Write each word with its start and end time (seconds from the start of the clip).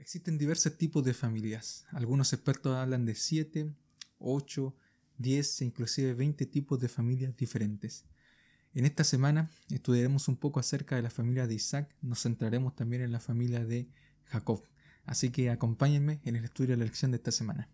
Existen 0.00 0.38
diversos 0.38 0.78
tipos 0.78 1.04
de 1.04 1.12
familias. 1.12 1.84
Algunos 1.90 2.32
expertos 2.32 2.74
hablan 2.74 3.04
de 3.04 3.14
7, 3.14 3.70
8, 4.18 4.74
10 5.18 5.60
e 5.60 5.64
inclusive 5.66 6.14
20 6.14 6.46
tipos 6.46 6.80
de 6.80 6.88
familias 6.88 7.36
diferentes. 7.36 8.06
En 8.72 8.86
esta 8.86 9.04
semana 9.04 9.50
estudiaremos 9.68 10.26
un 10.28 10.36
poco 10.36 10.58
acerca 10.58 10.96
de 10.96 11.02
la 11.02 11.10
familia 11.10 11.46
de 11.46 11.54
Isaac, 11.54 11.94
nos 12.00 12.22
centraremos 12.22 12.74
también 12.74 13.02
en 13.02 13.12
la 13.12 13.20
familia 13.20 13.62
de 13.66 13.90
Jacob. 14.24 14.64
Así 15.04 15.28
que 15.28 15.50
acompáñenme 15.50 16.22
en 16.24 16.34
el 16.34 16.44
estudio 16.44 16.70
de 16.70 16.78
la 16.78 16.84
lección 16.84 17.10
de 17.10 17.18
esta 17.18 17.30
semana. 17.30 17.68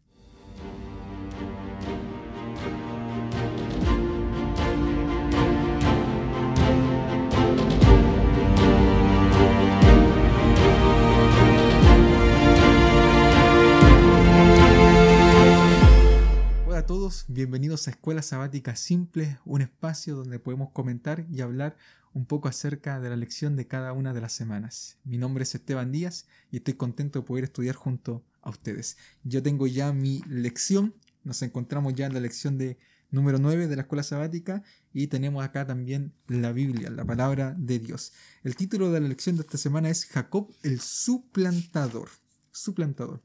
Bienvenidos 17.27 17.89
a 17.89 17.91
Escuela 17.91 18.23
Sabática 18.23 18.77
Simple, 18.77 19.39
un 19.45 19.61
espacio 19.61 20.15
donde 20.15 20.39
podemos 20.39 20.71
comentar 20.71 21.27
y 21.33 21.41
hablar 21.41 21.77
un 22.13 22.27
poco 22.27 22.47
acerca 22.47 23.01
de 23.01 23.11
la 23.11 23.17
lección 23.17 23.57
de 23.57 23.67
cada 23.67 23.93
una 23.93 24.15
de 24.15 24.21
las 24.21 24.33
semanas. 24.33 24.97
Mi 25.03 25.19
nombre 25.19 25.43
es 25.43 25.55
Esteban 25.55 25.91
Díaz 25.91 26.29
y 26.53 26.59
estoy 26.59 26.75
contento 26.75 27.19
de 27.19 27.27
poder 27.27 27.43
estudiar 27.43 27.75
junto 27.75 28.25
a 28.41 28.51
ustedes. 28.51 28.99
Yo 29.25 29.43
tengo 29.43 29.67
ya 29.67 29.93
mi 29.93 30.23
lección, 30.29 30.95
nos 31.25 31.43
encontramos 31.43 31.95
ya 31.95 32.07
en 32.07 32.15
la 32.15 32.21
lección 32.21 32.57
de 32.57 32.79
número 33.11 33.39
9 33.39 33.67
de 33.67 33.75
la 33.75 33.83
Escuela 33.83 34.05
Sabática 34.05 34.63
y 34.93 35.09
tenemos 35.09 35.45
acá 35.45 35.67
también 35.67 36.13
la 36.29 36.53
Biblia, 36.53 36.89
la 36.91 37.05
palabra 37.05 37.57
de 37.59 37.81
Dios. 37.81 38.13
El 38.45 38.55
título 38.55 38.93
de 38.93 39.01
la 39.01 39.09
lección 39.09 39.35
de 39.35 39.43
esta 39.43 39.59
semana 39.59 39.91
es 39.91 40.07
Jacob 40.07 40.55
el 40.63 40.81
suplantador. 40.81 42.11
Suplantador 42.53 43.23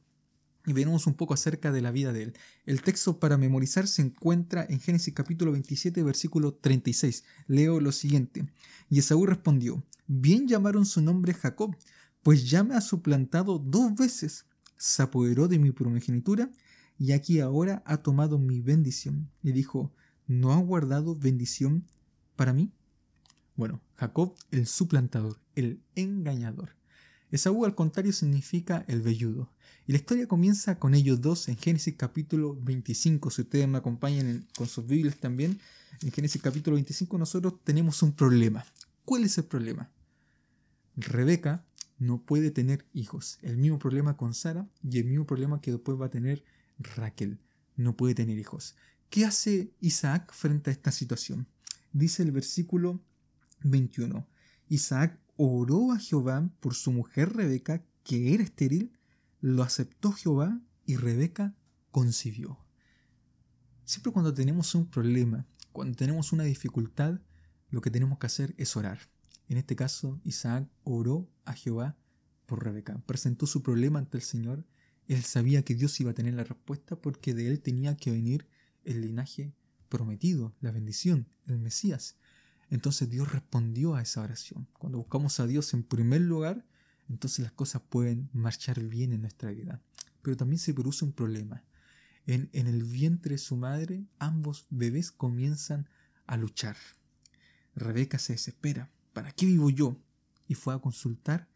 y 0.65 0.73
veremos 0.73 1.07
un 1.07 1.13
poco 1.15 1.33
acerca 1.33 1.71
de 1.71 1.81
la 1.81 1.91
vida 1.91 2.13
de 2.13 2.23
él. 2.23 2.33
El 2.65 2.81
texto 2.81 3.19
para 3.19 3.37
memorizar 3.37 3.87
se 3.87 4.01
encuentra 4.01 4.65
en 4.69 4.79
Génesis 4.79 5.13
capítulo 5.13 5.51
27, 5.51 6.03
versículo 6.03 6.53
36. 6.53 7.23
Leo 7.47 7.79
lo 7.79 7.91
siguiente. 7.91 8.45
Y 8.89 8.99
Esaú 8.99 9.25
respondió, 9.25 9.83
bien 10.07 10.47
llamaron 10.47 10.85
su 10.85 11.01
nombre 11.01 11.33
Jacob, 11.33 11.75
pues 12.23 12.49
ya 12.49 12.63
me 12.63 12.75
ha 12.75 12.81
suplantado 12.81 13.57
dos 13.59 13.95
veces, 13.95 14.45
se 14.77 15.01
apoderó 15.01 15.47
de 15.47 15.59
mi 15.59 15.71
primogenitura, 15.71 16.51
y 16.97 17.13
aquí 17.13 17.39
ahora 17.39 17.81
ha 17.85 17.97
tomado 17.97 18.37
mi 18.37 18.61
bendición. 18.61 19.29
Y 19.41 19.53
dijo, 19.53 19.91
¿no 20.27 20.53
ha 20.53 20.57
guardado 20.57 21.15
bendición 21.15 21.85
para 22.35 22.53
mí? 22.53 22.71
Bueno, 23.55 23.81
Jacob 23.95 24.35
el 24.51 24.67
suplantador, 24.67 25.39
el 25.55 25.81
engañador. 25.95 26.80
Esaú 27.31 27.65
al 27.65 27.75
contrario 27.75 28.11
significa 28.11 28.83
el 28.87 29.01
velludo. 29.01 29.49
Y 29.87 29.93
la 29.93 29.97
historia 29.97 30.27
comienza 30.27 30.77
con 30.77 30.93
ellos 30.93 31.21
dos 31.21 31.47
en 31.47 31.57
Génesis 31.57 31.95
capítulo 31.97 32.57
25. 32.61 33.31
Si 33.31 33.41
ustedes 33.41 33.67
me 33.67 33.77
acompañan 33.77 34.45
con 34.57 34.67
sus 34.67 34.85
Biblias 34.85 35.17
también, 35.17 35.59
en 36.01 36.11
Génesis 36.11 36.41
capítulo 36.41 36.75
25 36.75 37.17
nosotros 37.17 37.55
tenemos 37.63 38.03
un 38.03 38.11
problema. 38.11 38.65
¿Cuál 39.05 39.23
es 39.23 39.37
el 39.37 39.45
problema? 39.45 39.89
Rebeca 40.97 41.65
no 41.99 42.21
puede 42.21 42.51
tener 42.51 42.85
hijos. 42.93 43.39
El 43.41 43.57
mismo 43.57 43.79
problema 43.79 44.17
con 44.17 44.33
Sara 44.33 44.67
y 44.83 44.99
el 44.99 45.05
mismo 45.05 45.25
problema 45.25 45.61
que 45.61 45.71
después 45.71 45.99
va 45.99 46.07
a 46.07 46.11
tener 46.11 46.43
Raquel. 46.79 47.39
No 47.77 47.95
puede 47.95 48.13
tener 48.13 48.37
hijos. 48.37 48.75
¿Qué 49.09 49.25
hace 49.25 49.71
Isaac 49.79 50.33
frente 50.33 50.69
a 50.69 50.73
esta 50.73 50.91
situación? 50.91 51.47
Dice 51.93 52.23
el 52.23 52.31
versículo 52.31 53.01
21. 53.63 54.27
Isaac 54.69 55.19
oró 55.43 55.91
a 55.91 55.97
Jehová 55.97 56.49
por 56.59 56.75
su 56.75 56.91
mujer 56.91 57.33
Rebeca, 57.33 57.83
que 58.03 58.33
era 58.33 58.43
estéril, 58.43 58.93
lo 59.39 59.63
aceptó 59.63 60.11
Jehová 60.11 60.61
y 60.85 60.97
Rebeca 60.97 61.55
concibió. 61.89 62.59
Siempre 63.83 64.11
cuando 64.11 64.33
tenemos 64.33 64.75
un 64.75 64.85
problema, 64.87 65.47
cuando 65.71 65.95
tenemos 65.95 66.31
una 66.31 66.43
dificultad, 66.43 67.19
lo 67.69 67.81
que 67.81 67.89
tenemos 67.89 68.19
que 68.19 68.27
hacer 68.27 68.53
es 68.57 68.75
orar. 68.77 68.99
En 69.47 69.57
este 69.57 69.75
caso, 69.75 70.21
Isaac 70.23 70.69
oró 70.83 71.27
a 71.45 71.53
Jehová 71.53 71.97
por 72.45 72.63
Rebeca, 72.63 73.01
presentó 73.07 73.47
su 73.47 73.63
problema 73.63 73.97
ante 73.97 74.17
el 74.17 74.23
Señor. 74.23 74.65
Él 75.07 75.23
sabía 75.23 75.63
que 75.63 75.73
Dios 75.73 75.99
iba 75.99 76.11
a 76.11 76.15
tener 76.15 76.35
la 76.35 76.43
respuesta 76.43 76.95
porque 77.01 77.33
de 77.33 77.47
él 77.47 77.61
tenía 77.61 77.97
que 77.97 78.11
venir 78.11 78.47
el 78.83 79.01
linaje 79.01 79.55
prometido, 79.89 80.55
la 80.61 80.71
bendición, 80.71 81.27
el 81.47 81.57
Mesías. 81.57 82.17
Entonces 82.71 83.09
Dios 83.09 83.31
respondió 83.31 83.95
a 83.95 84.01
esa 84.01 84.21
oración. 84.21 84.67
Cuando 84.79 84.97
buscamos 84.97 85.39
a 85.39 85.45
Dios 85.45 85.73
en 85.73 85.83
primer 85.83 86.21
lugar, 86.21 86.65
entonces 87.09 87.39
las 87.39 87.51
cosas 87.51 87.81
pueden 87.81 88.29
marchar 88.33 88.81
bien 88.81 89.11
en 89.11 89.21
nuestra 89.21 89.51
vida. 89.51 89.81
Pero 90.21 90.37
también 90.37 90.57
se 90.57 90.73
produce 90.73 91.03
un 91.03 91.11
problema. 91.11 91.63
En, 92.25 92.49
en 92.53 92.67
el 92.67 92.83
vientre 92.83 93.33
de 93.33 93.39
su 93.39 93.57
madre, 93.57 94.05
ambos 94.19 94.67
bebés 94.69 95.11
comienzan 95.11 95.89
a 96.25 96.37
luchar. 96.37 96.77
Rebeca 97.75 98.17
se 98.17 98.33
desespera. 98.33 98.89
¿Para 99.11 99.33
qué 99.33 99.45
vivo 99.45 99.69
yo? 99.69 99.97
Y 100.47 100.55
fue 100.55 100.73
a 100.73 100.79
consultar 100.79 101.49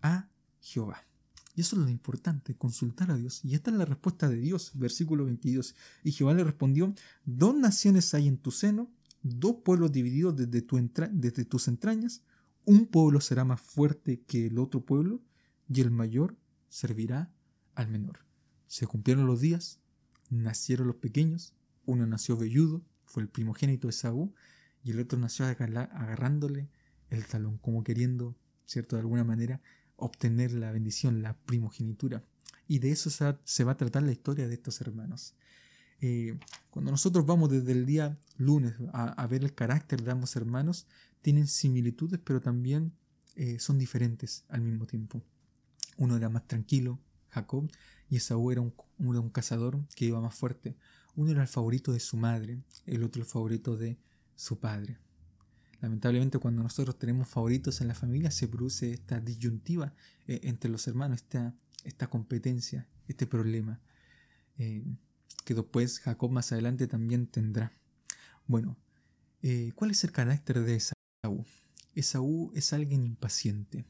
a 0.00 0.28
Jehová. 0.60 1.04
Y 1.54 1.60
eso 1.60 1.76
es 1.76 1.82
lo 1.82 1.88
importante, 1.90 2.54
consultar 2.54 3.10
a 3.10 3.16
Dios. 3.16 3.44
Y 3.44 3.54
esta 3.54 3.70
es 3.70 3.76
la 3.76 3.84
respuesta 3.84 4.28
de 4.28 4.36
Dios, 4.36 4.70
versículo 4.74 5.24
22. 5.24 5.74
Y 6.04 6.12
Jehová 6.12 6.34
le 6.34 6.44
respondió, 6.44 6.94
dos 7.24 7.54
naciones 7.54 8.14
hay 8.14 8.28
en 8.28 8.38
tu 8.38 8.50
seno, 8.50 8.90
dos 9.22 9.56
pueblos 9.64 9.92
divididos 9.92 10.36
desde, 10.36 10.62
tu 10.62 10.76
desde 11.12 11.44
tus 11.44 11.68
entrañas, 11.68 12.22
un 12.64 12.86
pueblo 12.86 13.20
será 13.20 13.44
más 13.44 13.60
fuerte 13.60 14.22
que 14.22 14.46
el 14.46 14.58
otro 14.58 14.84
pueblo, 14.84 15.22
y 15.68 15.80
el 15.80 15.90
mayor 15.90 16.36
servirá 16.68 17.32
al 17.74 17.88
menor. 17.88 18.20
Se 18.66 18.86
cumplieron 18.86 19.26
los 19.26 19.40
días, 19.40 19.80
nacieron 20.30 20.86
los 20.86 20.96
pequeños, 20.96 21.54
uno 21.84 22.06
nació 22.06 22.36
velludo, 22.36 22.82
fue 23.04 23.22
el 23.22 23.28
primogénito 23.28 23.88
de 23.88 23.92
Saúl, 23.92 24.34
y 24.84 24.90
el 24.90 25.00
otro 25.00 25.18
nació 25.18 25.46
agarrándole 25.46 26.68
el 27.10 27.26
talón, 27.26 27.58
como 27.58 27.84
queriendo, 27.84 28.36
¿cierto?, 28.64 28.96
de 28.96 29.00
alguna 29.00 29.24
manera, 29.24 29.60
obtener 29.96 30.52
la 30.52 30.72
bendición, 30.72 31.22
la 31.22 31.36
primogenitura. 31.36 32.24
Y 32.66 32.78
de 32.78 32.90
eso 32.90 33.10
se 33.44 33.64
va 33.64 33.72
a 33.72 33.76
tratar 33.76 34.02
la 34.02 34.12
historia 34.12 34.48
de 34.48 34.54
estos 34.54 34.80
hermanos. 34.80 35.34
Eh, 36.04 36.36
cuando 36.70 36.90
nosotros 36.90 37.24
vamos 37.24 37.48
desde 37.48 37.70
el 37.70 37.86
día 37.86 38.18
lunes 38.36 38.74
a, 38.92 39.24
ver 39.28 39.44
el 39.44 39.54
carácter 39.54 40.02
de 40.02 40.10
ambos 40.10 40.34
hermanos, 40.34 40.88
tienen 41.22 41.46
similitudes, 41.46 42.20
pero 42.22 42.40
también 42.40 42.92
eh, 43.36 43.60
son 43.60 43.78
diferentes 43.78 44.44
al 44.48 44.62
mismo 44.62 44.84
tiempo. 44.84 45.22
Uno 45.96 46.16
era 46.16 46.28
más 46.28 46.46
tranquilo, 46.48 46.98
Jacob, 47.28 47.70
y 48.10 48.16
Esaú 48.16 48.50
era 48.50 48.60
un, 48.60 49.30
cazador 49.30 49.78
que 49.94 50.06
iba 50.06 50.20
más 50.20 50.34
fuerte. 50.34 50.76
Uno 51.14 51.30
era 51.30 51.42
el 51.42 51.48
favorito 51.48 51.92
de 51.92 52.00
su 52.00 52.16
madre, 52.16 52.58
el 52.84 53.04
otro 53.04 53.22
el 53.22 53.28
favorito 53.28 53.76
de 53.76 53.96
su 54.34 54.58
padre. 54.58 54.98
Lamentablemente 55.80 56.38
cuando 56.38 56.64
nosotros 56.64 56.98
tenemos 56.98 57.28
favoritos 57.28 57.80
en 57.80 57.88
la 57.88 57.94
familia 57.94 58.32
se 58.32 58.48
produce 58.48 58.92
esta 58.92 59.20
disyuntiva 59.20 59.94
eh, 60.26 60.40
entre 60.42 60.68
los 60.68 60.88
hermanos, 60.88 61.24
esta 61.84 62.06
competencia, 62.08 62.88
este 63.06 63.26
problema 63.26 63.80
que 65.42 65.54
después 65.54 66.00
Jacob 66.00 66.30
más 66.30 66.52
adelante 66.52 66.86
también 66.86 67.26
tendrá. 67.26 67.72
Bueno, 68.46 68.76
eh, 69.42 69.72
¿cuál 69.74 69.90
es 69.90 70.04
el 70.04 70.12
carácter 70.12 70.60
de 70.60 70.76
Esaú? 70.76 71.44
Esaú 71.94 72.52
es 72.54 72.72
alguien 72.72 73.04
impaciente, 73.04 73.84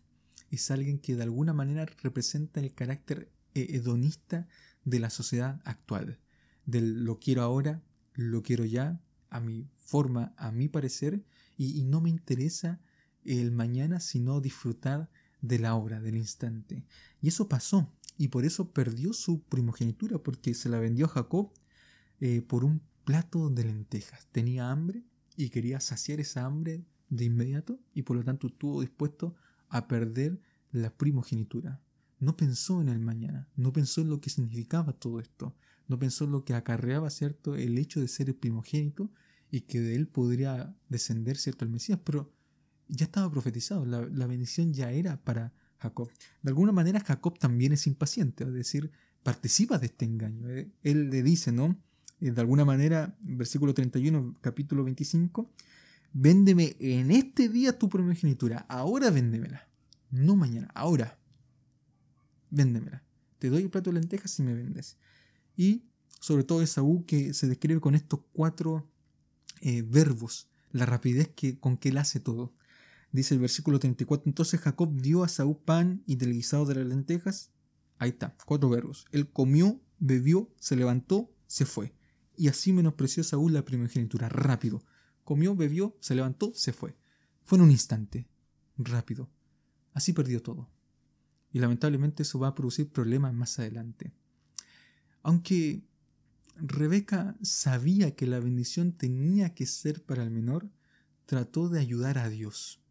es 0.51 0.71
alguien 0.71 0.99
que 0.99 1.15
de 1.15 1.23
alguna 1.23 1.53
manera 1.53 1.87
representa 2.03 2.61
el 2.61 2.75
carácter 2.75 3.31
eh, 3.55 3.67
hedonista 3.71 4.49
de 4.85 4.99
la 4.99 5.11
sociedad 5.11 5.61
actual, 5.65 6.19
del 6.67 7.05
lo 7.05 7.19
quiero 7.19 7.43
ahora, 7.43 7.83
lo 8.15 8.43
quiero 8.43 8.65
ya, 8.65 9.01
a 9.31 9.41
mi 9.41 9.69
forma, 9.79 10.35
a 10.37 10.51
mi 10.53 10.69
parecer, 10.69 11.25
y, 11.57 11.79
y 11.79 11.85
no 11.85 12.01
me 12.01 12.11
interesa 12.11 12.81
el 13.25 13.53
mañana 13.53 14.01
sino 14.01 14.41
disfrutar 14.41 15.11
de 15.41 15.59
la 15.59 15.75
obra, 15.75 16.01
del 16.01 16.17
instante. 16.17 16.85
Y 17.21 17.29
eso 17.29 17.49
pasó 17.49 17.93
y 18.23 18.29
por 18.29 18.45
eso 18.45 18.71
perdió 18.71 19.13
su 19.15 19.43
primogenitura, 19.43 20.17
porque 20.17 20.55
se 20.55 20.69
la 20.69 20.79
vendió 20.79 21.07
a 21.07 21.09
Jacob 21.09 21.51
eh, 22.21 22.41
por 22.41 22.65
un 22.65 22.81
plato 23.05 23.51
de 23.51 23.65
lentejas. 23.65 24.29
Tenía 24.31 24.71
hambre 24.71 25.03
y 25.37 25.49
quería 25.49 25.81
saciar 25.81 26.21
esa 26.21 26.45
hambre 26.45 26.85
de 27.09 27.25
inmediato 27.25 27.81
y 27.93 28.03
por 28.03 28.17
lo 28.17 28.23
tanto 28.23 28.47
estuvo 28.47 28.81
dispuesto 28.81 29.35
a 29.69 29.89
perder 29.89 30.41
la 30.71 30.97
primogenitura. 30.97 31.83
No 32.21 32.37
pensó 32.37 32.81
en 32.81 32.91
el 32.91 33.01
mañana, 33.01 33.49
no 33.57 33.73
pensó 33.73 34.03
en 34.03 34.11
lo 34.11 34.21
que 34.21 34.31
significaba 34.31 34.93
todo 34.93 35.19
esto, 35.19 35.57
no 35.89 35.99
pensó 35.99 36.25
en 36.25 36.31
lo 36.31 36.45
que 36.45 36.55
acarreaba, 36.55 37.11
¿cierto?, 37.11 37.57
el 37.57 37.77
hecho 37.77 38.01
de 38.01 38.07
ser 38.07 38.29
el 38.29 38.37
primogénito 38.37 39.11
y 39.51 39.63
que 39.63 39.81
de 39.81 39.97
él 39.97 40.07
podría 40.07 40.77
descender, 40.89 41.39
¿cierto?, 41.39 41.65
el 41.65 41.73
Mesías, 41.73 41.99
pero 42.05 42.33
ya 42.87 43.07
estaba 43.07 43.29
profetizado, 43.33 43.85
la, 43.85 44.07
la 44.07 44.29
bendición 44.29 44.73
ya 44.73 44.93
era 44.93 45.21
para 45.25 45.53
Jacob. 45.83 46.09
De 46.43 46.51
alguna 46.51 46.73
manera 46.73 47.01
Jacob 47.01 47.39
también 47.39 47.73
es 47.73 47.87
impaciente, 47.87 48.45
es 48.45 48.53
decir, 48.53 48.91
participa 49.23 49.79
de 49.79 49.87
este 49.87 50.05
engaño. 50.05 50.49
Eh, 50.49 50.71
él 50.83 51.11
le 51.11 51.23
dice, 51.23 51.53
¿no? 51.53 51.77
Eh, 52.21 52.31
de 52.31 52.41
alguna 52.41 52.65
manera, 52.65 53.17
versículo 53.21 53.75
31, 53.75 54.35
capítulo 54.41 54.85
25, 54.85 55.51
véndeme 56.13 56.77
en 56.79 57.11
este 57.11 57.49
día 57.49 57.79
tu 57.79 57.89
primogenitura, 57.89 58.67
ahora 58.69 59.11
véndemela, 59.11 59.69
no 60.11 60.37
mañana, 60.37 60.69
ahora. 60.75 61.19
véndemela. 62.51 63.03
Te 63.39 63.51
doy 63.51 63.63
el 63.63 63.71
plato 63.71 63.91
de 63.91 63.95
lentejas 64.01 64.31
si 64.31 64.43
me 64.43 64.55
vendes. 64.55 64.99
Y 65.57 65.83
sobre 66.21 66.45
todo 66.45 66.63
Esaú 66.63 67.05
que 67.07 67.35
se 67.35 67.49
describe 67.49 67.81
con 67.81 67.95
estos 67.97 68.21
cuatro 68.33 68.89
eh, 69.61 69.83
verbos, 69.83 70.49
la 70.71 70.87
rapidez 70.87 71.29
que, 71.35 71.59
con 71.59 71.77
que 71.77 71.89
él 71.89 71.99
hace 71.99 72.21
todo. 72.21 72.55
Dice 73.13 73.35
el 73.35 73.41
versículo 73.41 73.79
34, 73.79 74.27
entonces 74.27 74.59
Jacob 74.59 74.91
dio 74.95 75.23
a 75.23 75.29
Saúl 75.29 75.59
pan 75.59 76.03
y 76.07 76.17
del 76.17 76.33
guisado 76.33 76.65
de 76.65 76.77
las 76.77 76.87
lentejas. 76.87 77.53
Ahí 77.99 78.11
está, 78.11 78.35
cuatro 78.47 78.71
verbos. 78.71 79.05
Él 79.13 79.31
comió, 79.31 79.83
bebió, 79.99 80.51
se 80.59 80.77
levantó, 80.77 81.31
se 81.47 81.67
fue. 81.67 81.95
Y 82.37 82.49
así 82.49 82.73
menospreció 82.73 83.23
Saúl 83.23 83.53
la 83.53 83.67
primogenitura, 83.67 84.31
rápido. 84.31 84.83
Comió, 85.25 85.55
bebió, 85.55 85.95
se 86.01 86.15
levantó, 86.15 86.53
se 86.55 86.73
fue. 86.73 86.97
Fue 87.45 87.59
en 87.59 87.65
un 87.65 87.71
instante, 87.71 88.27
rápido. 88.79 89.31
Así 89.93 90.15
perdió 90.15 90.41
todo. 90.41 90.71
Y 91.53 91.59
lamentablemente 91.59 92.23
eso 92.23 92.39
va 92.39 92.49
a 92.49 92.55
producir 92.55 92.91
problemas 92.91 93.35
más 93.35 93.59
adelante. 93.59 94.15
Aunque 95.23 95.85
Rebeca 96.57 97.37
sabía 97.43 98.17
que 98.17 98.27
la 98.27 98.41
bendición 98.41 98.93
tenía 98.93 99.55
que 99.55 99.67
ser 99.67 100.03
para 100.03 100.23
el 100.23 100.31
menor, 100.31 100.71
trató 101.27 101.69
de 101.69 101.79
ayudar 101.79 102.17
a 102.17 102.31
Dios 102.31 102.82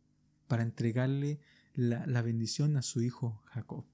para 0.52 0.64
entregarle 0.64 1.40
la, 1.76 2.22
bendición 2.22 2.76
a 2.76 2.82
su 2.82 3.02
hijo 3.02 3.42
Jacob. 3.46 3.86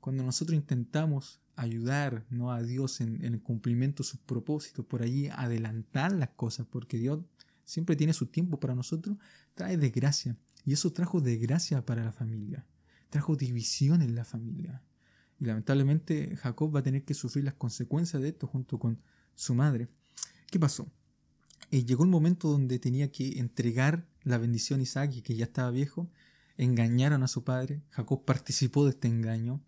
Cuando 0.00 0.24
nosotros 0.24 0.56
intentamos 0.56 1.40
ayudar 1.54 2.26
¿no? 2.28 2.50
a 2.50 2.60
Dios 2.60 3.00
en, 3.00 3.24
el 3.24 3.40
cumplimiento 3.40 4.02
de 4.02 4.08
sus 4.08 4.18
propósitos, 4.18 4.84
por 4.84 5.02
allí 5.02 5.28
adelantar 5.28 6.10
las 6.10 6.30
cosas, 6.30 6.66
porque 6.68 6.98
Dios 6.98 7.20
siempre 7.64 7.94
tiene 7.94 8.14
su 8.14 8.26
tiempo 8.26 8.58
para 8.58 8.74
nosotros, 8.74 9.16
trae 9.54 9.76
desgracia. 9.76 10.36
Y 10.64 10.72
eso 10.72 10.92
trajo 10.92 11.20
desgracia 11.20 11.86
para 11.86 12.02
la 12.02 12.10
familia, 12.10 12.66
trajo 13.08 13.36
división 13.36 14.02
en 14.02 14.16
la 14.16 14.24
familia. 14.24 14.82
Y 15.38 15.44
lamentablemente 15.44 16.34
Jacob 16.34 16.74
va 16.74 16.80
a 16.80 16.82
tener 16.82 17.04
que 17.04 17.14
sufrir 17.14 17.44
las 17.44 17.54
consecuencias 17.54 18.20
de 18.20 18.30
esto 18.30 18.48
junto 18.48 18.80
con 18.80 18.98
su 19.36 19.54
madre. 19.54 19.86
¿Qué 20.50 20.58
pasó? 20.58 20.90
Eh, 21.70 21.84
llegó 21.84 22.02
un 22.02 22.10
momento 22.10 22.48
donde 22.48 22.80
tenía 22.80 23.12
que 23.12 23.38
entregar 23.38 24.08
la 24.24 24.38
bendición 24.38 24.80
Isaac, 24.80 25.22
que 25.22 25.34
ya 25.34 25.44
estaba 25.44 25.70
viejo, 25.70 26.10
engañaron 26.56 27.22
a 27.22 27.28
su 27.28 27.44
padre, 27.44 27.82
Jacob 27.90 28.24
participó 28.24 28.84
de 28.84 28.90
este 28.90 29.08
engaño, 29.08 29.60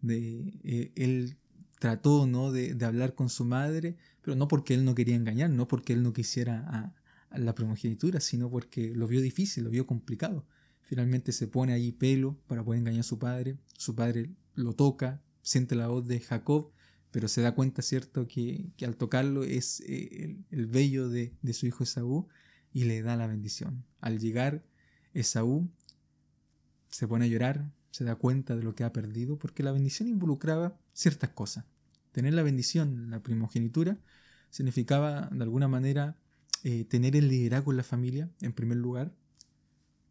de, 0.00 0.52
eh, 0.64 0.92
él 0.96 1.36
trató 1.78 2.26
¿no? 2.26 2.52
De, 2.52 2.76
hablar 2.84 3.14
con 3.14 3.28
su 3.28 3.44
madre, 3.44 3.96
pero 4.22 4.36
no 4.36 4.48
porque 4.48 4.74
él 4.74 4.84
no 4.84 4.94
quería 4.94 5.16
engañar, 5.16 5.50
no 5.50 5.68
porque 5.68 5.92
él 5.92 6.02
no 6.02 6.12
quisiera 6.12 6.64
a, 6.68 6.94
la 7.38 7.54
primogenitura, 7.54 8.20
sino 8.20 8.48
porque 8.48 8.94
lo 8.94 9.08
vio 9.08 9.20
difícil, 9.20 9.64
lo 9.64 9.70
vio 9.70 9.86
complicado. 9.86 10.46
Finalmente 10.82 11.32
se 11.32 11.48
pone 11.48 11.72
ahí 11.72 11.90
pelo 11.90 12.38
para 12.46 12.62
poder 12.62 12.78
engañar 12.78 13.00
a 13.00 13.02
su 13.02 13.18
padre, 13.18 13.58
su 13.76 13.96
padre 13.96 14.30
lo 14.54 14.74
toca, 14.74 15.20
siente 15.42 15.74
la 15.74 15.88
voz 15.88 16.06
de 16.06 16.20
Jacob, 16.20 16.70
pero 17.10 17.26
se 17.26 17.42
da 17.42 17.54
cuenta, 17.54 17.82
¿cierto?, 17.82 18.28
que, 18.28 18.72
al 18.82 18.96
tocarlo 18.96 19.42
es 19.42 19.80
eh, 19.80 20.24
el, 20.24 20.44
el, 20.50 20.66
vello 20.66 21.08
de, 21.08 21.34
de 21.42 21.52
su 21.52 21.66
hijo 21.66 21.82
Esaú 21.82 22.28
y 22.74 22.84
le 22.84 23.00
da 23.00 23.16
la 23.16 23.26
bendición. 23.26 23.86
Al 24.00 24.18
llegar 24.18 24.62
Esaú 25.14 25.70
se 26.90 27.08
pone 27.08 27.24
a 27.24 27.28
llorar, 27.28 27.72
se 27.90 28.04
da 28.04 28.16
cuenta 28.16 28.56
de 28.56 28.62
lo 28.62 28.74
que 28.74 28.84
ha 28.84 28.92
perdido, 28.92 29.38
porque 29.38 29.62
la 29.62 29.72
bendición 29.72 30.08
involucraba 30.08 30.76
ciertas 30.92 31.30
cosas. 31.30 31.64
Tener 32.12 32.34
la 32.34 32.42
bendición, 32.42 33.10
la 33.10 33.22
primogenitura, 33.22 33.98
significaba 34.50 35.28
de 35.32 35.42
alguna 35.42 35.68
manera 35.68 36.16
eh, 36.64 36.84
tener 36.84 37.16
el 37.16 37.28
liderazgo 37.28 37.70
en 37.70 37.76
la 37.78 37.82
familia, 37.84 38.30
en 38.40 38.52
primer 38.52 38.78
lugar, 38.78 39.14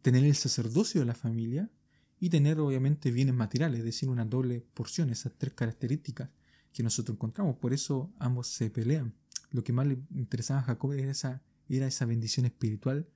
tener 0.02 0.24
el 0.24 0.34
sacerdocio 0.34 1.00
de 1.00 1.06
la 1.06 1.14
familia 1.14 1.70
y 2.18 2.30
tener 2.30 2.60
obviamente 2.60 3.10
bienes 3.10 3.34
materiales, 3.34 3.80
es 3.80 3.84
decir, 3.84 4.08
una 4.08 4.24
doble 4.24 4.64
porción, 4.72 5.10
esas 5.10 5.32
tres 5.36 5.52
características 5.52 6.30
que 6.72 6.82
nosotros 6.82 7.16
encontramos. 7.16 7.56
Por 7.56 7.74
eso 7.74 8.10
ambos 8.18 8.48
se 8.48 8.70
pelean. 8.70 9.14
Lo 9.50 9.62
que 9.62 9.72
más 9.72 9.86
le 9.86 9.98
interesaba 10.14 10.60
a 10.60 10.64
Jacob 10.64 10.92
era 10.92 11.10
esa 11.10 11.42
era 11.68 11.86
esa 11.86 12.04
bendición 12.04 12.46
espiritual 12.46 13.08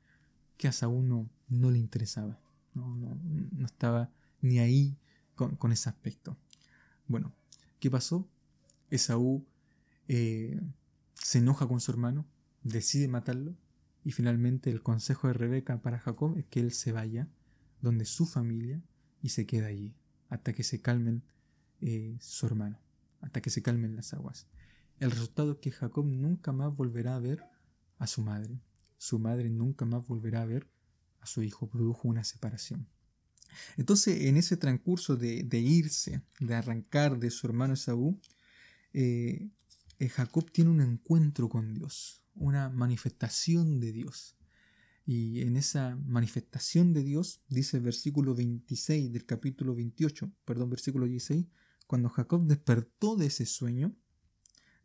que 0.56 0.68
a 0.68 0.72
Saúl 0.72 1.08
no, 1.08 1.70
le 1.70 1.78
interesaba. 1.78 2.40
No, 2.74 3.18
estaba 3.64 4.10
ni 4.40 4.58
ahí 4.58 4.96
con, 5.34 5.72
ese 5.72 5.88
aspecto. 5.88 6.36
Bueno, 7.06 7.32
¿qué 7.80 7.90
pasó? 7.90 8.28
Esaú 8.90 9.46
eh, 10.08 10.60
se 11.14 11.38
enoja 11.38 11.66
con 11.66 11.80
su 11.80 11.90
hermano, 11.90 12.26
decide 12.62 13.08
matarlo 13.08 13.54
y 14.04 14.12
finalmente 14.12 14.70
el 14.70 14.82
consejo 14.82 15.28
de 15.28 15.34
Rebeca 15.34 15.82
para 15.82 15.98
Jacob 15.98 16.36
es 16.38 16.46
que 16.46 16.60
él 16.60 16.72
se 16.72 16.92
vaya 16.92 17.28
donde 17.80 18.04
su 18.04 18.26
familia 18.26 18.82
y 19.22 19.30
se 19.30 19.46
queda 19.46 19.66
allí 19.66 19.94
hasta 20.28 20.52
que 20.52 20.62
se 20.62 20.80
calmen 20.80 21.22
eh, 21.80 22.16
su 22.20 22.46
hermano, 22.46 22.78
hasta 23.20 23.40
que 23.40 23.50
se 23.50 23.62
calmen 23.62 23.96
las 23.96 24.14
aguas. 24.14 24.46
El 24.98 25.10
resultado 25.10 25.52
es 25.52 25.58
que 25.58 25.70
Jacob 25.70 26.06
nunca 26.06 26.52
más 26.52 26.74
volverá 26.74 27.16
a 27.16 27.20
ver 27.20 27.44
a 27.98 28.06
su 28.06 28.22
madre. 28.22 28.60
Su 28.96 29.18
madre 29.18 29.50
nunca 29.50 29.84
más 29.84 30.06
volverá 30.06 30.42
a 30.42 30.46
ver 30.46 30.68
a 31.20 31.26
su 31.26 31.42
hijo, 31.42 31.68
produjo 31.68 32.08
una 32.08 32.24
separación. 32.24 32.88
Entonces, 33.76 34.22
en 34.22 34.36
ese 34.36 34.56
transcurso 34.56 35.16
de, 35.16 35.46
irse, 35.58 36.22
de 36.40 36.54
arrancar 36.54 37.18
de 37.18 37.30
su 37.30 37.46
hermano 37.46 37.74
Esaú, 37.74 38.20
eh, 38.92 39.48
eh, 39.98 40.08
Jacob 40.08 40.50
tiene 40.50 40.70
un 40.70 40.80
encuentro 40.80 41.48
con 41.48 41.74
Dios, 41.74 42.22
una 42.34 42.68
manifestación 42.68 43.80
de 43.80 43.92
Dios. 43.92 44.36
Y 45.04 45.40
en 45.40 45.56
esa 45.56 45.96
manifestación 45.96 46.92
de 46.92 47.02
Dios, 47.02 47.40
dice 47.48 47.78
el 47.78 47.82
versículo 47.82 48.34
26 48.34 49.12
del 49.12 49.24
capítulo 49.24 49.74
28, 49.74 50.30
perdón, 50.44 50.70
versículo 50.70 51.06
16, 51.06 51.46
cuando 51.86 52.10
Jacob 52.10 52.46
despertó 52.46 53.16
de 53.16 53.26
ese 53.26 53.46
sueño, 53.46 53.96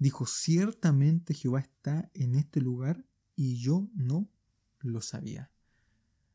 dijo, 0.03 0.25
ciertamente 0.25 1.33
Jehová 1.33 1.61
está 1.61 2.11
en 2.13 2.35
este 2.35 2.59
lugar 2.59 3.05
y 3.37 3.55
yo 3.55 3.89
no 3.95 4.29
lo 4.81 4.99
sabía. 4.99 5.49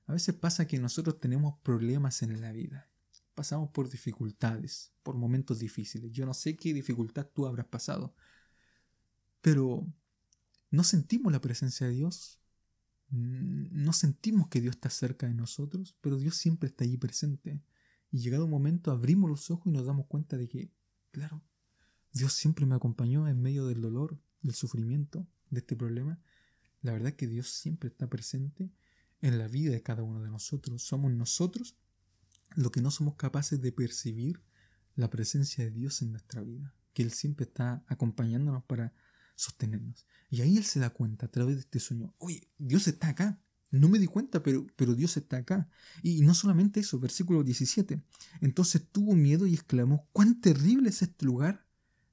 A 0.06 0.15
veces 0.15 0.35
pasa 0.35 0.67
que 0.67 0.79
nosotros 0.79 1.20
tenemos 1.20 1.59
problemas 1.62 2.23
en 2.23 2.41
la 2.41 2.50
vida. 2.50 2.88
Pasamos 3.35 3.69
por 3.69 3.91
dificultades, 3.91 4.93
por 5.03 5.17
momentos 5.17 5.59
difíciles. 5.59 6.11
Yo 6.12 6.25
no 6.25 6.32
sé 6.32 6.56
qué 6.56 6.73
dificultad 6.73 7.26
tú 7.26 7.47
habrás 7.47 7.67
pasado, 7.67 8.15
pero 9.43 9.87
no 10.71 10.82
sentimos 10.82 11.31
la 11.31 11.43
presencia 11.43 11.87
de 11.87 11.93
Dios. 11.93 12.41
No 13.11 13.93
sentimos 13.93 14.49
que 14.49 14.62
Dios 14.62 14.76
está 14.76 14.88
cerca 14.88 15.26
de 15.26 15.35
nosotros, 15.35 15.94
pero 16.00 16.17
Dios 16.17 16.37
siempre 16.37 16.71
está 16.71 16.85
allí 16.85 16.97
presente. 16.97 17.62
Y 18.11 18.21
llegado 18.21 18.47
un 18.47 18.50
momento 18.50 18.91
abrimos 18.91 19.29
los 19.29 19.50
ojos 19.50 19.67
y 19.67 19.76
nos 19.76 19.85
damos 19.85 20.06
cuenta 20.06 20.38
de 20.38 20.49
que, 20.49 20.73
claro, 21.11 21.43
Dios 22.13 22.33
siempre 22.33 22.67
me 22.67 22.75
acompañó 22.75 23.29
en 23.29 23.41
medio 23.41 23.67
del 23.67 23.81
dolor, 23.81 24.21
del 24.43 24.55
sufrimiento, 24.55 25.27
de 25.50 25.61
este 25.61 25.77
problema. 25.77 26.21
La 26.83 26.93
verdad 26.93 27.09
es 27.09 27.15
que 27.15 27.27
Dios 27.27 27.49
siempre 27.50 27.88
está 27.88 28.09
presente 28.09 28.71
en 29.21 29.38
la 29.38 29.49
vida 29.49 29.73
de 29.73 29.83
cada 29.83 30.03
uno 30.03 30.23
de 30.23 30.31
nosotros. 30.31 30.83
Somos 30.83 31.12
nosotros 31.12 31.77
los 32.55 32.73
que 32.73 32.81
no 32.81 32.91
somos 32.91 33.17
capaces 33.17 33.61
de 33.61 33.73
percibir 33.73 34.43
la 34.95 35.11
presencia 35.11 35.65
de 35.65 35.71
Dios 35.71 36.03
en 36.03 36.12
nuestra 36.12 36.43
vida, 36.43 36.75
que 36.93 37.03
Él 37.03 37.12
siempre 37.12 37.45
está 37.45 37.85
acompañándonos 37.87 38.65
para 38.65 38.93
sostenernos. 39.37 40.07
Y 40.31 40.41
ahí 40.41 40.57
Él 40.57 40.65
se 40.65 40.81
da 40.81 40.91
cuenta 40.91 41.27
a 41.27 41.31
través 41.31 41.57
de 41.57 41.61
este 41.61 41.81
sueño, 41.81 42.15
oye, 42.19 42.50
Dios 42.59 42.88
está 42.88 43.09
acá. 43.09 43.41
No 43.71 43.88
me 43.88 43.99
di 43.99 44.07
cuenta, 44.07 44.43
pero, 44.43 44.67
pero 44.77 44.95
Dios 44.95 45.17
está 45.19 45.37
acá. 45.37 45.69
Y 46.03 46.23
no 46.23 46.35
solamente 46.35 46.81
eso, 46.81 46.99
versículo 46.99 47.45
17. 47.45 48.03
Entonces 48.41 48.88
tuvo 48.91 49.15
miedo 49.15 49.47
y 49.47 49.55
exclamó, 49.55 50.09
cuán 50.12 50.41
terrible 50.41 50.88
es 50.88 51.03
este 51.03 51.27
lugar 51.27 51.68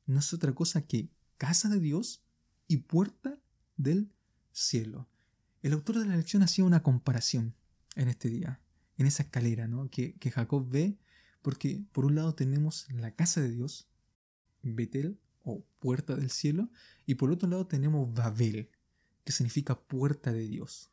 no 0.05 0.19
es 0.19 0.33
otra 0.33 0.53
cosa 0.53 0.85
que 0.85 1.09
casa 1.37 1.69
de 1.69 1.79
Dios 1.79 2.23
y 2.67 2.77
puerta 2.77 3.37
del 3.77 4.11
cielo. 4.51 5.07
El 5.61 5.73
autor 5.73 5.99
de 5.99 6.05
la 6.05 6.15
lección 6.15 6.43
hacía 6.43 6.63
una 6.65 6.83
comparación 6.83 7.55
en 7.95 8.07
este 8.07 8.29
día, 8.29 8.61
en 8.97 9.07
esa 9.07 9.23
escalera 9.23 9.67
¿no? 9.67 9.89
que, 9.89 10.15
que 10.15 10.31
Jacob 10.31 10.67
ve, 10.69 10.97
porque 11.41 11.83
por 11.91 12.05
un 12.05 12.15
lado 12.15 12.35
tenemos 12.35 12.87
la 12.91 13.11
casa 13.11 13.41
de 13.41 13.49
Dios, 13.51 13.87
Betel 14.61 15.19
o 15.43 15.63
puerta 15.79 16.15
del 16.15 16.31
cielo, 16.31 16.69
y 17.05 17.15
por 17.15 17.31
otro 17.31 17.49
lado 17.49 17.67
tenemos 17.67 18.13
Babel, 18.13 18.69
que 19.23 19.31
significa 19.31 19.79
puerta 19.79 20.31
de 20.31 20.47
Dios. 20.47 20.91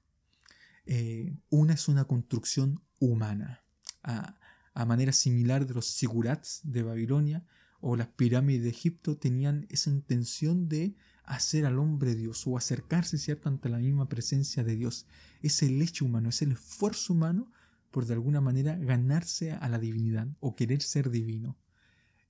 Eh, 0.85 1.37
una 1.49 1.75
es 1.75 1.89
una 1.89 2.05
construcción 2.05 2.83
humana, 2.99 3.65
a, 4.03 4.39
a 4.75 4.85
manera 4.85 5.13
similar 5.13 5.67
de 5.67 5.75
los 5.75 5.87
sigurats 5.87 6.61
de 6.65 6.83
Babilonia, 6.83 7.47
o 7.83 7.97
las 7.97 8.07
pirámides 8.07 8.63
de 8.63 8.71
Egipto 8.71 9.19
tenían 9.19 9.67
esa 9.69 9.91
intención 9.91 10.69
de 10.69 10.95
hacer 11.25 11.67
al 11.67 11.81
hombre 11.81 12.15
Dios 12.15 12.47
o 12.47 12.57
acercarse, 12.57 13.19
¿cierto?, 13.19 13.49
ante 13.49 13.69
la 13.69 13.79
misma 13.79 14.09
presencia 14.09 14.63
de 14.63 14.77
Dios. 14.77 15.07
Es 15.43 15.63
el 15.63 15.83
hecho 15.83 16.05
humano, 16.05 16.29
es 16.29 16.43
el 16.43 16.53
esfuerzo 16.53 17.13
humano 17.13 17.51
por 17.91 18.07
de 18.07 18.15
alguna 18.15 18.41
manera 18.41 18.77
ganarse 18.77 19.53
a 19.53 19.69
la 19.69 19.81
divinidad 19.81 20.29
o 20.39 20.55
querer 20.55 20.81
ser 20.81 21.11
divino. 21.11 21.59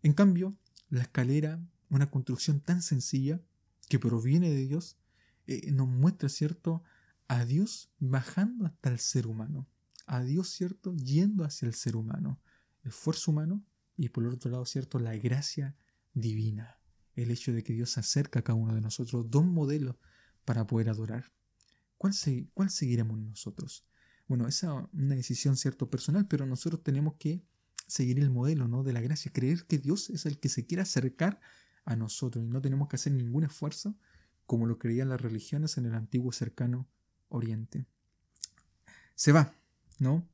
En 0.02 0.14
cambio, 0.14 0.56
la 0.88 1.02
escalera, 1.02 1.62
una 1.90 2.10
construcción 2.10 2.60
tan 2.60 2.80
sencilla 2.80 3.38
que 3.90 3.98
proviene 3.98 4.48
de 4.48 4.66
Dios, 4.66 4.96
eh, 5.46 5.70
nos 5.70 5.86
muestra, 5.86 6.30
¿cierto?, 6.30 6.82
a 7.28 7.44
Dios 7.44 7.90
bajando 7.98 8.64
hasta 8.64 8.88
el 8.88 8.98
ser 8.98 9.26
humano, 9.26 9.68
a 10.06 10.22
Dios, 10.22 10.48
¿cierto?, 10.48 10.94
yendo 10.96 11.44
hacia 11.44 11.66
el 11.66 11.74
ser 11.74 11.94
humano, 11.94 12.40
esfuerzo 12.84 13.32
humano 13.32 13.62
y 14.02 14.08
por 14.08 14.24
el 14.24 14.30
otro 14.30 14.50
lado, 14.50 14.64
¿cierto? 14.66 14.98
La 14.98 15.16
gracia 15.16 15.76
divina, 16.12 16.80
el 17.14 17.30
hecho 17.30 17.52
de 17.52 17.62
que 17.62 17.72
Dios 17.72 17.90
se 17.90 18.00
acerca 18.00 18.40
a 18.40 18.42
cada 18.42 18.58
uno 18.58 18.74
de 18.74 18.80
nosotros, 18.80 19.30
dos 19.30 19.44
modelos 19.44 19.94
para 20.44 20.66
poder 20.66 20.88
adorar. 20.88 21.32
¿Cuál, 21.98 22.12
cuál 22.52 22.70
seguiremos 22.70 23.16
nosotros? 23.16 23.86
Bueno, 24.26 24.48
esa 24.48 24.80
es 24.80 24.88
una 24.92 25.14
decisión, 25.14 25.56
¿cierto? 25.56 25.88
Personal, 25.88 26.26
pero 26.26 26.46
nosotros 26.46 26.82
tenemos 26.82 27.14
que 27.14 27.44
seguir 27.86 28.18
el 28.18 28.30
modelo, 28.30 28.66
¿no? 28.66 28.82
De 28.82 28.92
la 28.92 29.00
gracia, 29.00 29.32
creer 29.32 29.66
que 29.66 29.78
Dios 29.78 30.10
es 30.10 30.26
el 30.26 30.40
que 30.40 30.48
se 30.48 30.66
quiere 30.66 30.82
acercar 30.82 31.38
a 31.84 31.94
nosotros 31.94 32.44
y 32.44 32.48
no 32.48 32.60
tenemos 32.60 32.88
que 32.88 32.96
hacer 32.96 33.12
ningún 33.12 33.44
esfuerzo 33.44 33.96
como 34.46 34.66
lo 34.66 34.80
creían 34.80 35.10
las 35.10 35.20
religiones 35.20 35.78
en 35.78 35.86
el 35.86 35.94
antiguo 35.94 36.32
cercano 36.32 36.88
Oriente. 37.28 37.86
Se 39.14 39.30
va, 39.30 39.54
¿no? 40.00 40.28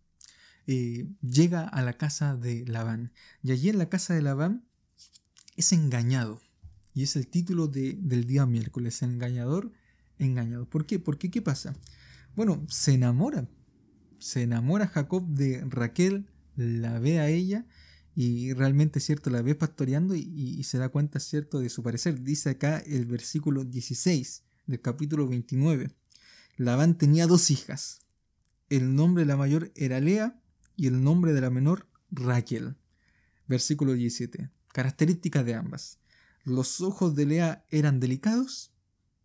Eh, 0.70 1.08
llega 1.22 1.66
a 1.66 1.80
la 1.80 1.94
casa 1.94 2.36
de 2.36 2.66
Labán 2.66 3.10
y 3.42 3.52
allí 3.52 3.70
en 3.70 3.78
la 3.78 3.88
casa 3.88 4.12
de 4.12 4.20
Labán 4.20 4.66
es 5.56 5.72
engañado 5.72 6.42
y 6.92 7.04
es 7.04 7.16
el 7.16 7.26
título 7.26 7.68
del 7.68 8.26
día 8.26 8.44
miércoles, 8.44 9.00
engañador, 9.00 9.72
engañado. 10.18 10.68
¿Por 10.68 10.84
qué? 10.84 10.98
Porque 10.98 11.30
¿qué 11.30 11.40
pasa? 11.40 11.74
Bueno, 12.36 12.66
se 12.68 12.92
enamora, 12.92 13.48
se 14.18 14.42
enamora 14.42 14.88
Jacob 14.88 15.26
de 15.26 15.64
Raquel, 15.70 16.28
la 16.54 16.98
ve 16.98 17.18
a 17.18 17.30
ella 17.30 17.64
y 18.14 18.52
realmente, 18.52 19.00
¿cierto? 19.00 19.30
La 19.30 19.40
ve 19.40 19.54
pastoreando 19.54 20.16
y, 20.16 20.62
se 20.64 20.76
da 20.76 20.90
cuenta, 20.90 21.18
¿cierto? 21.18 21.60
De 21.60 21.70
su 21.70 21.82
parecer. 21.82 22.22
Dice 22.24 22.50
acá 22.50 22.76
el 22.78 23.06
versículo 23.06 23.64
16 23.64 24.42
del 24.66 24.82
capítulo 24.82 25.26
29. 25.28 25.94
Labán 26.58 26.98
tenía 26.98 27.26
dos 27.26 27.50
hijas. 27.50 28.00
El 28.68 28.94
nombre 28.94 29.22
de 29.22 29.28
la 29.28 29.38
mayor 29.38 29.72
era 29.74 29.98
Lea 30.00 30.37
y 30.78 30.86
el 30.86 31.02
nombre 31.02 31.34
de 31.34 31.40
la 31.42 31.50
menor 31.50 31.86
Raquel. 32.10 32.76
Versículo 33.48 33.94
17. 33.94 34.48
Características 34.72 35.44
de 35.44 35.54
ambas. 35.54 35.98
Los 36.44 36.80
ojos 36.80 37.16
de 37.16 37.26
Lea 37.26 37.64
eran 37.68 37.98
delicados, 37.98 38.70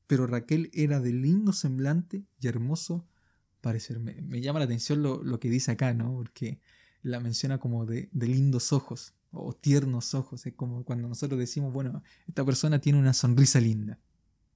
pero 0.08 0.26
Raquel 0.26 0.72
era 0.74 1.00
de 1.00 1.14
lindo 1.14 1.54
semblante 1.54 2.26
y 2.42 2.48
hermoso 2.48 3.06
parecer. 3.62 4.00
Me, 4.00 4.42
llama 4.42 4.60
la 4.60 4.66
atención 4.66 5.04
lo, 5.04 5.24
lo, 5.24 5.40
que 5.40 5.50
dice 5.50 5.72
acá, 5.72 5.94
¿no? 5.94 6.16
Porque 6.16 6.60
la 7.04 7.20
menciona 7.20 7.60
como 7.60 7.86
de, 7.86 8.10
lindos 8.14 8.74
ojos 8.74 9.14
o 9.32 9.54
tiernos 9.54 10.16
ojos. 10.16 10.48
Es 10.48 10.54
como 10.56 10.84
cuando 10.84 11.08
nosotros 11.08 11.40
decimos, 11.40 11.72
bueno, 11.72 12.02
esta 12.28 12.44
persona 12.44 12.80
tiene 12.80 12.98
una 12.98 13.14
sonrisa 13.14 13.60
linda, 13.60 14.00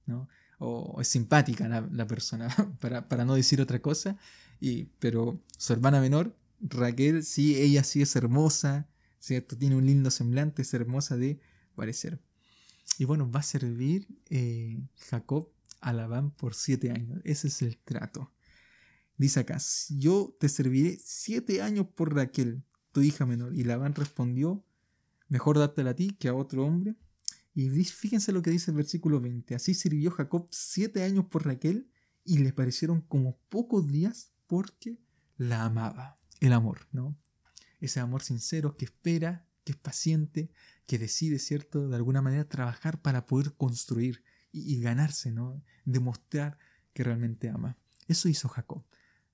¿no? 0.04 0.28
O 0.58 1.00
es 1.00 1.06
simpática 1.06 1.68
la, 1.68 2.06
persona, 2.08 2.48
para, 2.80 3.24
no 3.24 3.36
decir 3.36 3.60
otra 3.60 3.80
cosa. 3.80 4.16
Y, 4.60 4.86
pero 4.98 5.40
su 5.56 5.72
hermana 5.72 6.00
menor, 6.00 6.34
Raquel, 6.60 7.24
sí, 7.24 7.56
ella 7.56 7.84
sí 7.84 8.02
es 8.02 8.16
hermosa, 8.16 8.88
¿cierto? 9.18 9.56
Tiene 9.56 9.76
un 9.76 9.86
lindo 9.86 10.10
semblante, 10.10 10.62
es 10.62 10.74
hermosa 10.74 11.16
de 11.16 11.40
parecer. 11.74 12.20
Y 12.98 13.04
bueno, 13.04 13.30
va 13.30 13.40
a 13.40 13.44
servir 13.44 14.08
eh, 14.30 14.80
Jacob 14.96 15.52
a 15.80 15.92
Labán 15.92 16.30
por 16.32 16.54
siete 16.54 16.90
años. 16.90 17.20
Ese 17.24 17.48
es 17.48 17.62
el 17.62 17.78
trato. 17.78 18.32
Dice 19.16 19.40
acá, 19.40 19.58
yo 19.90 20.36
te 20.38 20.48
serviré 20.48 20.98
siete 21.02 21.62
años 21.62 21.86
por 21.94 22.14
Raquel, 22.14 22.62
tu 22.92 23.02
hija 23.02 23.26
menor. 23.26 23.54
Y 23.54 23.64
Labán 23.64 23.94
respondió, 23.94 24.64
mejor 25.28 25.58
dártela 25.58 25.90
a 25.90 25.94
ti 25.94 26.10
que 26.10 26.28
a 26.28 26.34
otro 26.34 26.64
hombre. 26.64 26.96
Y 27.54 27.68
fíjense 27.84 28.30
lo 28.30 28.42
que 28.42 28.50
dice 28.50 28.70
el 28.70 28.76
versículo 28.76 29.20
20. 29.20 29.54
Así 29.54 29.74
sirvió 29.74 30.12
Jacob 30.12 30.48
siete 30.50 31.02
años 31.02 31.26
por 31.26 31.44
Raquel 31.44 31.90
y 32.24 32.38
le 32.38 32.52
parecieron 32.52 33.00
como 33.02 33.38
pocos 33.48 33.88
días 33.88 34.32
porque 34.46 35.00
la 35.36 35.64
amaba. 35.64 36.17
El 36.40 36.52
amor, 36.52 36.86
¿no? 36.92 37.16
Ese 37.80 38.00
amor 38.00 38.22
sincero 38.22 38.76
que 38.76 38.84
espera, 38.86 39.46
que 39.64 39.72
es 39.72 39.78
paciente, 39.78 40.50
que 40.86 40.98
decide, 40.98 41.38
¿cierto? 41.38 41.88
De 41.88 41.96
alguna 41.96 42.22
manera 42.22 42.48
trabajar 42.48 43.00
para 43.00 43.26
poder 43.26 43.54
construir 43.54 44.22
y, 44.52 44.80
ganarse, 44.80 45.30
¿no? 45.30 45.62
Demostrar 45.84 46.58
que 46.94 47.04
realmente 47.04 47.48
ama. 47.48 47.76
Eso 48.08 48.28
hizo 48.28 48.48
Jacob 48.48 48.84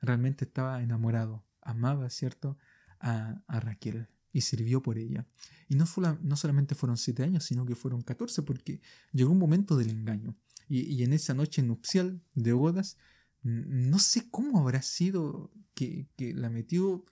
realmente 0.04 0.44
estaba 0.44 0.82
enamorado, 0.82 1.44
amaba, 1.62 2.08
¿cierto?, 2.11 2.58
a, 3.00 3.42
Raquel 3.49 4.08
y 4.32 4.40
sirvió 4.40 4.82
por 4.82 4.99
ella. 4.99 5.26
Y 5.68 5.75
no, 5.75 5.87
fue 5.87 6.16
no 6.23 6.37
solamente 6.37 6.75
fueron 6.75 6.96
siete 6.96 7.23
años, 7.23 7.44
sino 7.44 7.66
que 7.66 7.75
fueron 7.75 8.02
catorce, 8.02 8.42
porque 8.42 8.80
llegó 9.12 9.32
un 9.32 9.38
momento 9.38 9.76
del 9.76 9.90
engaño. 9.90 10.34
Y, 10.68 11.02
en 11.02 11.12
esa 11.12 11.34
noche 11.34 11.62
nupcial 11.62 12.23
de 12.34 12.52
bodas, 12.52 12.96
no 13.44 13.98
sé 13.98 14.28
cómo 14.30 14.58
habrá 14.58 14.82
sido 14.82 15.52
que, 15.74 16.08
la 16.34 16.50
metió, 16.50 17.04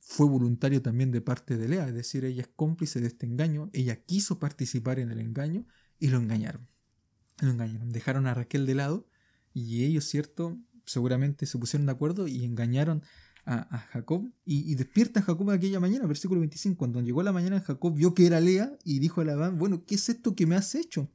fue 0.00 0.26
voluntario 0.26 0.82
también 0.82 1.12
de 1.12 1.20
parte 1.20 1.56
de 1.56 1.68
Lea, 1.68 1.88
es 1.88 1.94
decir, 1.94 2.24
ella 2.24 2.42
es 2.42 2.48
cómplice 2.48 3.00
de 3.00 3.06
este 3.06 3.26
engaño, 3.26 3.70
ella 3.72 4.02
quiso 4.04 4.38
participar 4.38 4.98
en 4.98 5.10
el 5.10 5.20
engaño 5.20 5.66
y 5.98 6.08
lo 6.08 6.18
engañaron. 6.18 6.68
Lo 7.40 7.50
engañaron, 7.50 7.90
dejaron 7.92 8.26
a 8.26 8.34
Raquel 8.34 8.66
de 8.66 8.74
lado 8.74 9.08
y 9.52 9.84
ellos, 9.84 10.04
¿cierto? 10.04 10.58
seguramente 10.86 11.46
se 11.46 11.58
pusieron 11.58 11.86
de 11.86 11.92
acuerdo 11.92 12.28
y 12.28 12.44
engañaron 12.44 13.02
a, 13.46 13.78
Jacob. 13.92 14.30
Y, 14.44 14.74
despierta 14.74 15.22
Jacob 15.22 15.50
aquella 15.50 15.80
mañana, 15.80 16.06
versículo 16.06 16.40
25. 16.40 16.78
Cuando 16.78 17.00
llegó 17.00 17.22
la 17.22 17.32
mañana, 17.32 17.60
Jacob 17.60 17.94
vio 17.94 18.14
que 18.14 18.26
era 18.26 18.40
Lea 18.40 18.76
y 18.84 18.98
dijo 19.00 19.20
a 19.20 19.24
Labán, 19.24 19.58
bueno, 19.58 19.84
¿qué 19.84 19.96
es 19.96 20.08
esto 20.08 20.34
que 20.34 20.46
me 20.46 20.56
has 20.56 20.74
hecho? 20.74 21.10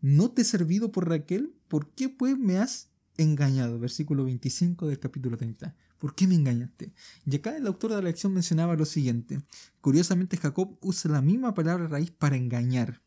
¿No 0.00 0.30
te 0.30 0.42
he 0.42 0.44
servido 0.44 0.92
por 0.92 1.08
Raquel? 1.08 1.54
¿Por 1.68 1.90
qué 1.94 2.08
pues 2.08 2.36
me 2.38 2.58
has 2.58 2.90
engañado? 3.18 3.78
Versículo 3.78 4.24
25 4.24 4.86
del 4.88 4.98
capítulo 4.98 5.36
30. 5.36 5.74
¿Por 5.98 6.14
qué 6.14 6.26
me 6.26 6.34
engañaste? 6.34 6.92
Y 7.24 7.36
acá 7.36 7.56
el 7.56 7.66
autor 7.66 7.90
de 7.90 7.96
la 7.96 8.02
lección 8.02 8.32
mencionaba 8.32 8.76
lo 8.76 8.84
siguiente. 8.84 9.40
Curiosamente 9.80 10.36
Jacob 10.36 10.76
usa 10.80 11.10
la 11.10 11.22
misma 11.22 11.54
palabra 11.54 11.88
raíz 11.88 12.10
para 12.10 12.36
engañar 12.36 13.02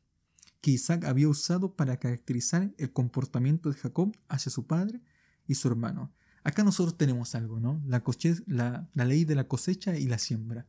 que 0.61 0.71
Isaac 0.71 1.05
había 1.05 1.29
usado 1.29 1.75
para 1.75 1.97
caracterizar 1.97 2.73
el 2.77 2.91
comportamiento 2.91 3.69
de 3.69 3.77
Jacob 3.77 4.15
hacia 4.27 4.51
su 4.51 4.67
padre 4.67 5.01
y 5.47 5.55
su 5.55 5.67
hermano. 5.67 6.13
Acá 6.43 6.63
nosotros 6.63 6.97
tenemos 6.97 7.35
algo, 7.35 7.59
¿no? 7.59 7.81
La, 7.85 8.03
la, 8.93 9.05
ley 9.05 9.25
de 9.25 9.35
la 9.35 9.47
cosecha 9.47 9.97
y 9.97 10.07
la 10.07 10.17
siembra. 10.17 10.67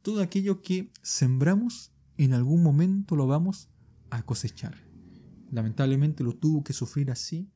Todo 0.00 0.22
aquello 0.22 0.62
que 0.62 0.90
sembramos, 1.02 1.92
en 2.16 2.34
algún 2.34 2.62
momento 2.62 3.16
lo 3.16 3.26
vamos 3.26 3.68
a 4.10 4.22
cosechar. 4.22 4.74
Lamentablemente 5.50 6.24
lo 6.24 6.34
tuvo 6.34 6.64
que 6.64 6.72
sufrir 6.72 7.10
así 7.10 7.50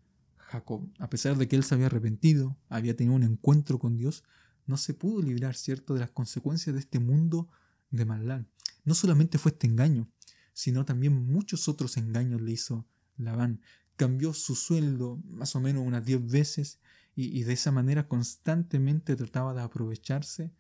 A 0.99 1.11
pesar 1.11 1.37
de 1.37 1.49
que 1.49 1.57
él 1.57 1.65
se 1.65 1.75
había 1.75 1.87
arrepentido, 1.87 2.57
había 2.69 2.97
tenido 2.97 3.17
un 3.17 3.23
encuentro 3.23 3.79
con 3.79 3.97
Dios, 3.97 4.25
no 4.67 4.77
se 4.77 4.95
pudo 4.95 5.23
librar, 5.23 5.55
¿cierto?, 5.55 5.95
de 5.95 6.01
las 6.01 6.11
consecuencias 6.11 6.75
de 6.75 6.81
este 6.81 6.99
mundo 6.99 7.49
de 7.91 8.05
maldad. 8.05 8.43
No 8.85 8.95
solamente 8.95 9.39
fue 9.39 9.53
este 9.53 9.67
engaño, 9.67 10.09
sino 10.53 10.85
también 10.85 11.27
muchos 11.27 11.69
otros 11.69 11.97
engaños 11.97 12.41
le 12.41 12.53
hizo 12.53 12.87
Labán 13.17 13.61
cambió 13.97 14.33
su 14.33 14.55
sueldo 14.55 15.21
más 15.29 15.57
o 15.57 15.61
menos 15.61 15.85
unas 15.85 16.05
10 16.05 16.27
veces 16.31 16.79
y, 17.19 17.45
de 17.45 17.55
esa 17.55 17.73
manera 17.73 18.09
constantemente 18.09 19.17
trataba 19.17 19.55
de 19.55 19.63
aprovecharse 19.63 20.53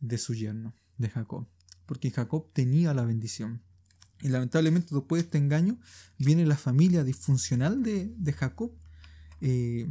de 0.00 0.18
su 0.18 0.34
yerno, 0.34 0.74
de 0.98 1.08
Jacob, 1.08 1.48
porque 1.86 2.10
Jacob 2.10 2.52
tenía 2.52 2.92
la 2.92 3.06
bendición. 3.06 3.62
Y 4.20 4.28
lamentablemente 4.28 4.94
después 4.94 5.22
de 5.22 5.24
este 5.24 5.38
engaño 5.38 5.78
viene 6.18 6.44
la 6.44 6.58
familia 6.58 7.04
disfuncional 7.04 7.82
de, 7.82 8.32
Jacob. 8.36 8.72
Eh, 9.46 9.86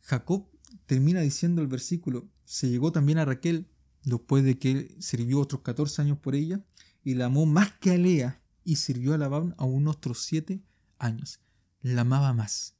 Jacob 0.00 0.48
termina 0.86 1.20
diciendo 1.20 1.60
el 1.60 1.68
versículo, 1.68 2.26
se 2.44 2.70
llegó 2.70 2.90
también 2.90 3.18
a 3.18 3.24
Raquel 3.24 3.68
después 4.04 4.44
de 4.44 4.58
que 4.58 4.70
él 4.70 4.96
sirvió 4.98 5.40
otros 5.40 5.60
14 5.60 6.02
años 6.02 6.18
por 6.18 6.34
ella 6.34 6.64
y 7.04 7.14
la 7.14 7.26
amó 7.26 7.46
más 7.46 7.72
que 7.72 7.90
a 7.90 7.98
Lea 7.98 8.40
y 8.64 8.76
sirvió 8.76 9.14
a 9.14 9.18
Labán 9.18 9.54
aún 9.58 9.88
otros 9.88 10.22
7 10.22 10.62
años 10.98 11.42
la 11.82 12.02
amaba 12.02 12.32
más. 12.32 12.76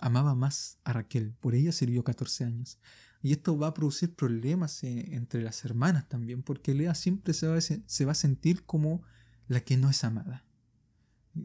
Amaba 0.00 0.34
más 0.34 0.78
a 0.84 0.92
Raquel, 0.92 1.32
por 1.40 1.54
ella 1.54 1.72
sirvió 1.72 2.04
14 2.04 2.44
años. 2.44 2.78
Y 3.22 3.32
esto 3.32 3.56
va 3.56 3.68
a 3.68 3.74
producir 3.74 4.14
problemas 4.14 4.84
eh, 4.84 5.14
entre 5.14 5.40
las 5.40 5.64
hermanas 5.64 6.08
también, 6.08 6.42
porque 6.42 6.74
Lea 6.74 6.94
siempre 6.94 7.32
se 7.32 7.46
va, 7.46 7.56
a, 7.56 8.14
sentir 8.14 8.64
como 8.66 9.02
la 9.48 9.60
que 9.60 9.78
no 9.78 9.88
es 9.88 10.04
amada. 10.04 10.44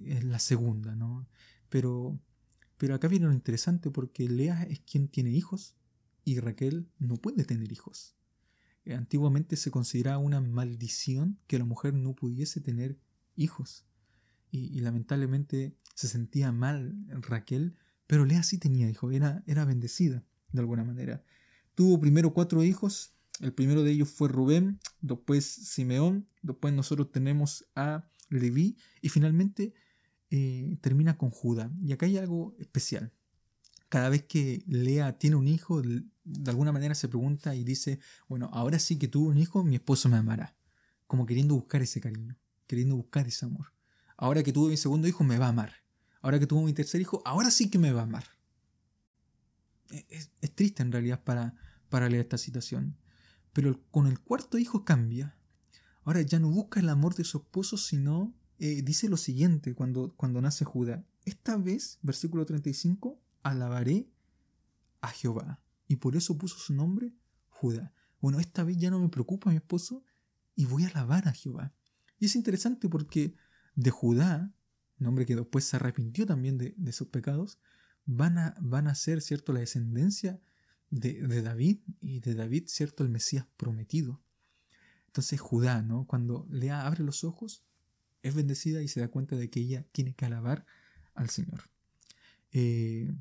Es 0.03 0.23
la 0.23 0.39
segunda, 0.39 0.95
¿no? 0.95 1.25
Pero, 1.69 2.19
pero 2.79 2.95
acá 2.95 3.07
viene 3.07 3.27
lo 3.27 3.33
interesante 3.33 3.91
porque 3.91 4.27
Lea 4.27 4.63
es 4.63 4.79
quien 4.79 5.07
tiene 5.07 5.29
hijos 5.29 5.75
y 6.25 6.39
Raquel 6.39 6.89
no 6.97 7.17
puede 7.17 7.43
tener 7.43 7.71
hijos. 7.71 8.15
Eh, 8.85 8.95
antiguamente 8.95 9.55
se 9.55 9.69
consideraba 9.69 10.17
una 10.17 10.41
maldición 10.41 11.37
que 11.45 11.59
la 11.59 11.65
mujer 11.65 11.93
no 11.93 12.15
pudiese 12.15 12.61
tener 12.61 12.97
hijos. 13.35 13.85
y 14.51 14.79
lamentablemente 14.79 15.77
se 15.93 16.07
sentía 16.07 16.51
mal 16.51 16.95
Raquel, 17.21 17.77
pero 18.07 18.25
Lea 18.25 18.41
sí 18.41 18.57
tenía 18.57 18.89
hijos, 18.89 19.13
era, 19.13 19.43
era 19.45 19.65
bendecida 19.65 20.23
de 20.53 20.61
alguna 20.61 20.83
manera. 20.83 21.23
Tuvo 21.75 21.99
primero 21.99 22.33
cuatro 22.33 22.63
hijos, 22.63 23.13
el 23.41 23.53
primero 23.53 23.83
de 23.83 23.91
ellos 23.91 24.09
fue 24.09 24.29
Rubén, 24.29 24.79
después 25.01 25.45
Simeón, 25.45 26.27
después 26.41 26.73
nosotros 26.73 27.11
tenemos 27.11 27.65
a 27.75 28.09
Leví 28.29 28.77
y 29.01 29.09
finalmente 29.09 29.73
eh, 30.31 30.77
termina 30.81 31.17
con 31.17 31.31
Judá. 31.31 31.71
Y 31.83 31.91
acá 31.91 32.05
hay 32.05 32.17
algo 32.17 32.55
especial. 32.59 33.11
Cada 33.89 34.09
vez 34.09 34.23
que 34.23 34.63
Lea 34.67 35.17
tiene 35.17 35.35
un 35.35 35.47
hijo, 35.47 35.81
de 35.81 36.51
alguna 36.51 36.71
manera 36.71 36.93
se 36.93 37.07
pregunta 37.07 37.55
y 37.55 37.63
dice, 37.63 37.99
bueno, 38.27 38.49
ahora 38.53 38.77
sí 38.77 38.99
que 38.99 39.07
tuvo 39.07 39.29
un 39.29 39.39
hijo, 39.39 39.63
mi 39.63 39.75
esposo 39.75 40.09
me 40.09 40.17
amará. 40.17 40.55
como 41.07 41.25
queriendo 41.25 41.55
buscar 41.55 41.81
ese 41.81 41.99
cariño, 41.99 42.37
queriendo 42.67 42.95
buscar 42.95 43.27
ese 43.27 43.45
amor. 43.45 43.73
Ahora 44.15 44.43
que 44.43 44.53
tuve 44.53 44.69
mi 44.69 44.77
segundo 44.77 45.07
hijo, 45.07 45.23
me 45.23 45.39
va 45.39 45.47
a 45.47 45.49
amar. 45.49 45.73
Ahora 46.21 46.39
que 46.39 46.45
tuvo 46.45 46.61
mi 46.63 46.73
tercer 46.73 47.01
hijo, 47.01 47.23
ahora 47.25 47.49
sí 47.49 47.71
que 47.71 47.79
me 47.79 47.91
va 47.91 48.01
a 48.01 48.03
amar. 48.03 48.25
Es, 50.09 50.29
triste 50.53 50.83
en 50.83 50.91
realidad 50.91 51.23
para, 51.23 51.55
para 51.89 52.09
leer 52.09 52.21
esta 52.21 52.37
situación. 52.37 52.95
Pero 53.53 53.81
con 53.89 54.05
el 54.05 54.19
cuarto 54.19 54.59
hijo 54.59 54.85
cambia. 54.85 55.35
Ahora 56.03 56.21
ya 56.21 56.37
no 56.37 56.49
busca 56.51 56.79
el 56.79 56.89
amor 56.89 57.15
de 57.15 57.23
su 57.23 57.39
esposo, 57.39 57.75
sino 57.77 58.35
eh, 58.59 58.81
dice 58.83 59.07
lo 59.07 59.17
siguiente 59.17 59.73
cuando, 59.73 60.13
cuando 60.15 60.41
nace 60.41 60.65
Judá. 60.65 61.05
Esta 61.25 61.57
vez, 61.57 61.97
versículo 62.01 62.45
35, 62.45 63.19
alabaré 63.41 64.09
a 65.01 65.09
Jehová. 65.09 65.61
Y 65.87 65.95
por 65.97 66.15
eso 66.15 66.37
puso 66.37 66.57
su 66.57 66.73
nombre 66.73 67.13
Judá. 67.49 67.93
Bueno, 68.19 68.39
esta 68.39 68.63
vez 68.63 68.77
ya 68.77 68.91
no 68.91 68.99
me 68.99 69.09
preocupa 69.09 69.49
mi 69.49 69.55
esposo 69.55 70.03
y 70.55 70.65
voy 70.65 70.83
a 70.83 70.89
alabar 70.89 71.27
a 71.27 71.31
Jehová. 71.31 71.73
Y 72.19 72.25
es 72.25 72.35
interesante 72.35 72.89
porque 72.89 73.33
de 73.75 73.91
Judá, 73.91 74.53
nombre 74.97 75.25
que 75.25 75.37
después 75.37 75.63
se 75.63 75.77
arrepintió 75.77 76.25
también 76.25 76.57
de, 76.57 76.91
sus 76.91 77.07
pecados, 77.07 77.59
van 78.05 78.37
a, 78.37 78.55
van 78.59 78.87
a 78.87 78.95
ser, 78.95 79.21
¿cierto?, 79.21 79.53
la 79.53 79.61
descendencia 79.61 80.41
de, 80.89 81.25
de, 81.25 81.41
David 81.41 81.79
y 82.01 82.19
de 82.19 82.35
David, 82.35 82.65
¿cierto?, 82.67 83.03
el 83.03 83.09
Mesías 83.09 83.47
prometido. 83.55 84.21
Entonces 85.05 85.39
Judá, 85.39 85.81
¿no? 85.81 86.05
Cuando 86.07 86.45
Lea 86.49 86.85
abre 86.85 87.03
los 87.03 87.23
ojos, 87.23 87.63
es 88.23 88.35
bendecida 88.35 88.81
y 88.81 88.87
se 88.87 88.99
da 88.99 89.07
cuenta 89.07 89.35
de 89.35 89.49
que 89.49 89.59
ella 89.59 89.85
tiene 89.91 90.13
que 90.13 90.25
alabar 90.25 90.65
al 91.15 91.29
Señor. 91.29 91.69
Eh, 92.51 93.11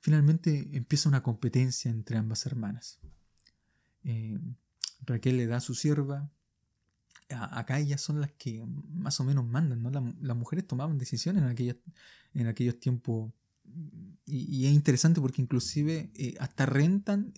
finalmente 0.00 0.68
empieza 0.72 1.08
una 1.08 1.22
competencia 1.22 1.90
entre 1.90 2.16
ambas 2.16 2.46
hermanas. 2.46 2.98
Eh, 4.04 4.38
Raquel 5.06 5.36
le 5.36 5.46
da 5.46 5.56
a 5.56 5.60
su 5.60 5.74
sierva, 5.74 6.30
acá 7.28 7.78
ellas 7.78 8.00
son 8.00 8.20
las 8.20 8.32
que 8.32 8.64
más 8.88 9.20
o 9.20 9.24
menos 9.24 9.46
mandan, 9.46 9.82
¿no? 9.82 9.90
las 9.90 10.36
mujeres 10.36 10.66
tomaban 10.66 10.96
decisiones 10.96 11.42
en, 11.42 11.76
en 12.34 12.46
aquellos 12.46 12.80
tiempos 12.80 13.32
y, 14.24 14.66
es 14.66 14.72
interesante 14.72 15.20
porque 15.20 15.42
inclusive 15.42 16.10
eh, 16.14 16.34
hasta 16.40 16.66
rentan 16.66 17.32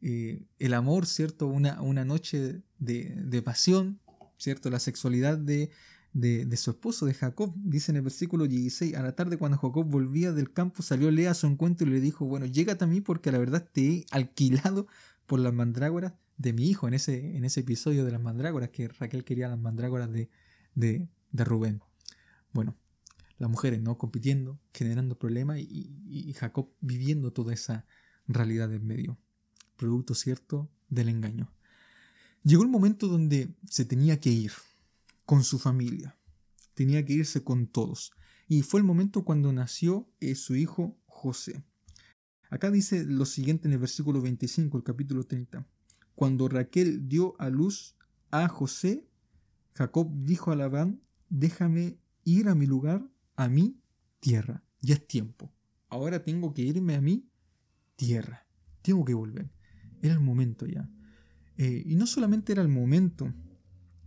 el 0.00 0.74
amor, 0.74 1.06
¿cierto? 1.06 1.46
Una, 1.46 1.80
una 1.80 2.04
noche 2.04 2.62
de, 2.78 3.42
pasión, 3.42 4.00
¿cierto? 4.36 4.70
La 4.70 4.78
sexualidad 4.78 5.38
de, 5.38 5.70
de, 6.14 6.56
su 6.56 6.70
esposo, 6.70 7.04
de 7.04 7.12
Jacob. 7.12 7.52
Dice 7.56 7.92
en 7.92 7.96
el 7.96 8.02
versículo 8.02 8.46
16, 8.46 8.94
a 8.94 9.02
la 9.02 9.14
tarde 9.14 9.36
cuando 9.36 9.58
Jacob 9.58 9.84
volvía 9.84 10.32
del 10.32 10.52
campo, 10.52 10.82
salió 10.82 11.10
Lea 11.10 11.32
a 11.32 11.34
su 11.34 11.46
encuentro 11.46 11.86
y 11.86 11.90
le 11.90 12.00
dijo, 12.00 12.24
bueno, 12.24 12.46
llégate 12.46 12.84
a 12.84 12.86
mí 12.86 13.00
porque 13.00 13.30
la 13.30 13.38
verdad 13.38 13.68
te 13.70 13.82
he 13.82 14.06
alquilado 14.10 14.86
por 15.26 15.40
las 15.40 15.52
mandrágoras 15.52 16.14
de 16.36 16.52
mi 16.52 16.68
hijo 16.68 16.88
en 16.88 16.94
ese, 16.94 17.36
en 17.36 17.44
ese 17.44 17.60
episodio 17.60 18.04
de 18.04 18.12
las 18.12 18.20
mandrágoras, 18.20 18.70
que 18.70 18.88
Raquel 18.88 19.24
quería 19.24 19.48
las 19.48 19.58
mandrágoras 19.58 20.10
de, 20.10 20.30
de, 20.74 21.08
Rubén. 21.44 21.82
Bueno, 22.52 22.76
las 23.38 23.50
mujeres 23.50 23.80
no 23.80 23.98
compitiendo, 23.98 24.60
generando 24.72 25.18
problemas 25.18 25.58
y, 25.58 26.32
Jacob 26.38 26.70
viviendo 26.80 27.32
toda 27.32 27.52
esa 27.52 27.86
realidad 28.26 28.68
del 28.68 28.82
medio, 28.82 29.18
producto 29.76 30.14
cierto 30.14 30.70
del 30.88 31.08
engaño. 31.08 31.52
Llegó 32.44 32.62
el 32.62 32.68
momento 32.68 33.08
donde 33.08 33.54
se 33.68 33.84
tenía 33.84 34.20
que 34.20 34.30
ir 34.30 34.52
con 35.24 35.44
su 35.44 35.58
familia, 35.58 36.18
tenía 36.74 37.04
que 37.04 37.14
irse 37.14 37.42
con 37.42 37.66
todos, 37.66 38.12
y 38.48 38.62
fue 38.62 38.80
el 38.80 38.86
momento 38.86 39.24
cuando 39.24 39.52
nació 39.52 40.10
eh, 40.20 40.34
su 40.34 40.54
hijo 40.54 40.98
José. 41.06 41.64
Acá 42.50 42.70
dice 42.70 43.04
lo 43.04 43.24
siguiente 43.24 43.66
en 43.66 43.72
el 43.72 43.78
versículo 43.78 44.20
25, 44.20 44.76
el 44.76 44.84
capítulo 44.84 45.24
30. 45.24 45.66
Cuando 46.14 46.48
Raquel 46.48 47.08
dio 47.08 47.34
a 47.40 47.48
luz 47.48 47.96
a 48.30 48.48
José, 48.48 49.08
Jacob 49.74 50.08
dijo 50.12 50.52
a 50.52 50.56
Labán, 50.56 51.00
déjame 51.28 51.98
ir 52.22 52.48
a 52.48 52.54
mi 52.54 52.66
lugar, 52.66 53.08
a 53.34 53.48
mi 53.48 53.80
tierra. 54.20 54.62
Ya 54.80 54.94
es 54.94 55.06
tiempo. 55.06 55.52
Ahora 55.88 56.22
tengo 56.22 56.54
que 56.54 56.62
irme 56.62 56.94
a 56.94 57.00
mi 57.00 57.28
tierra. 57.96 58.46
Tengo 58.82 59.04
que 59.04 59.14
volver. 59.14 59.50
Era 60.02 60.14
el 60.14 60.20
momento 60.20 60.66
ya. 60.66 60.88
Eh, 61.56 61.82
y 61.86 61.96
no 61.96 62.06
solamente 62.06 62.52
era 62.52 62.62
el 62.62 62.68
momento, 62.68 63.32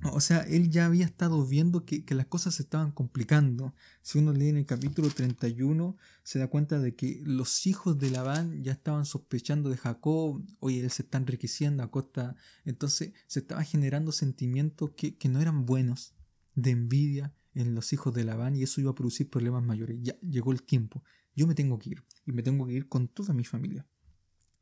o 0.03 0.19
sea, 0.19 0.41
él 0.41 0.69
ya 0.69 0.85
había 0.85 1.05
estado 1.05 1.45
viendo 1.45 1.83
que, 1.83 2.03
las 2.09 2.27
cosas 2.27 2.55
se 2.55 2.63
estaban 2.63 2.91
complicando. 2.91 3.73
Si 4.01 4.19
uno 4.19 4.31
lee 4.31 4.49
en 4.49 4.57
el 4.57 4.65
capítulo 4.65 5.09
31, 5.09 5.97
se 6.23 6.39
da 6.39 6.47
cuenta 6.47 6.79
de 6.79 6.95
que 6.95 7.21
los 7.25 7.65
hijos 7.65 7.97
de 7.97 8.11
Labán 8.11 8.63
ya 8.63 8.71
estaban 8.71 9.05
sospechando 9.05 9.69
de 9.69 9.77
Jacob, 9.77 10.43
oye, 10.59 10.81
él 10.81 10.91
se 10.91 11.01
está 11.01 11.17
enriqueciendo 11.17 11.83
a 11.83 11.89
costa. 11.89 12.35
Entonces 12.63 13.13
se 13.25 13.39
estaba 13.39 13.63
generando 13.63 14.11
sentimientos 14.11 14.91
que, 14.95 15.17
que 15.17 15.29
no 15.29 15.41
eran 15.41 15.65
buenos, 15.65 16.13
de 16.53 16.71
envidia 16.71 17.33
en 17.53 17.73
los 17.73 17.91
hijos 17.91 18.13
de 18.13 18.23
Labán, 18.23 18.55
y 18.55 18.63
eso 18.63 18.81
iba 18.81 18.91
a 18.91 18.95
producir 18.95 19.29
problemas 19.29 19.63
mayores. 19.63 19.97
Ya 20.01 20.15
llegó 20.21 20.51
el 20.51 20.61
tiempo. 20.61 21.03
Yo 21.35 21.47
me 21.47 21.55
tengo 21.55 21.79
que 21.79 21.91
ir, 21.91 22.03
y 22.25 22.31
me 22.31 22.43
tengo 22.43 22.67
que 22.67 22.73
ir 22.73 22.87
con 22.87 23.07
toda 23.07 23.33
mi 23.33 23.43
familia. 23.43 23.87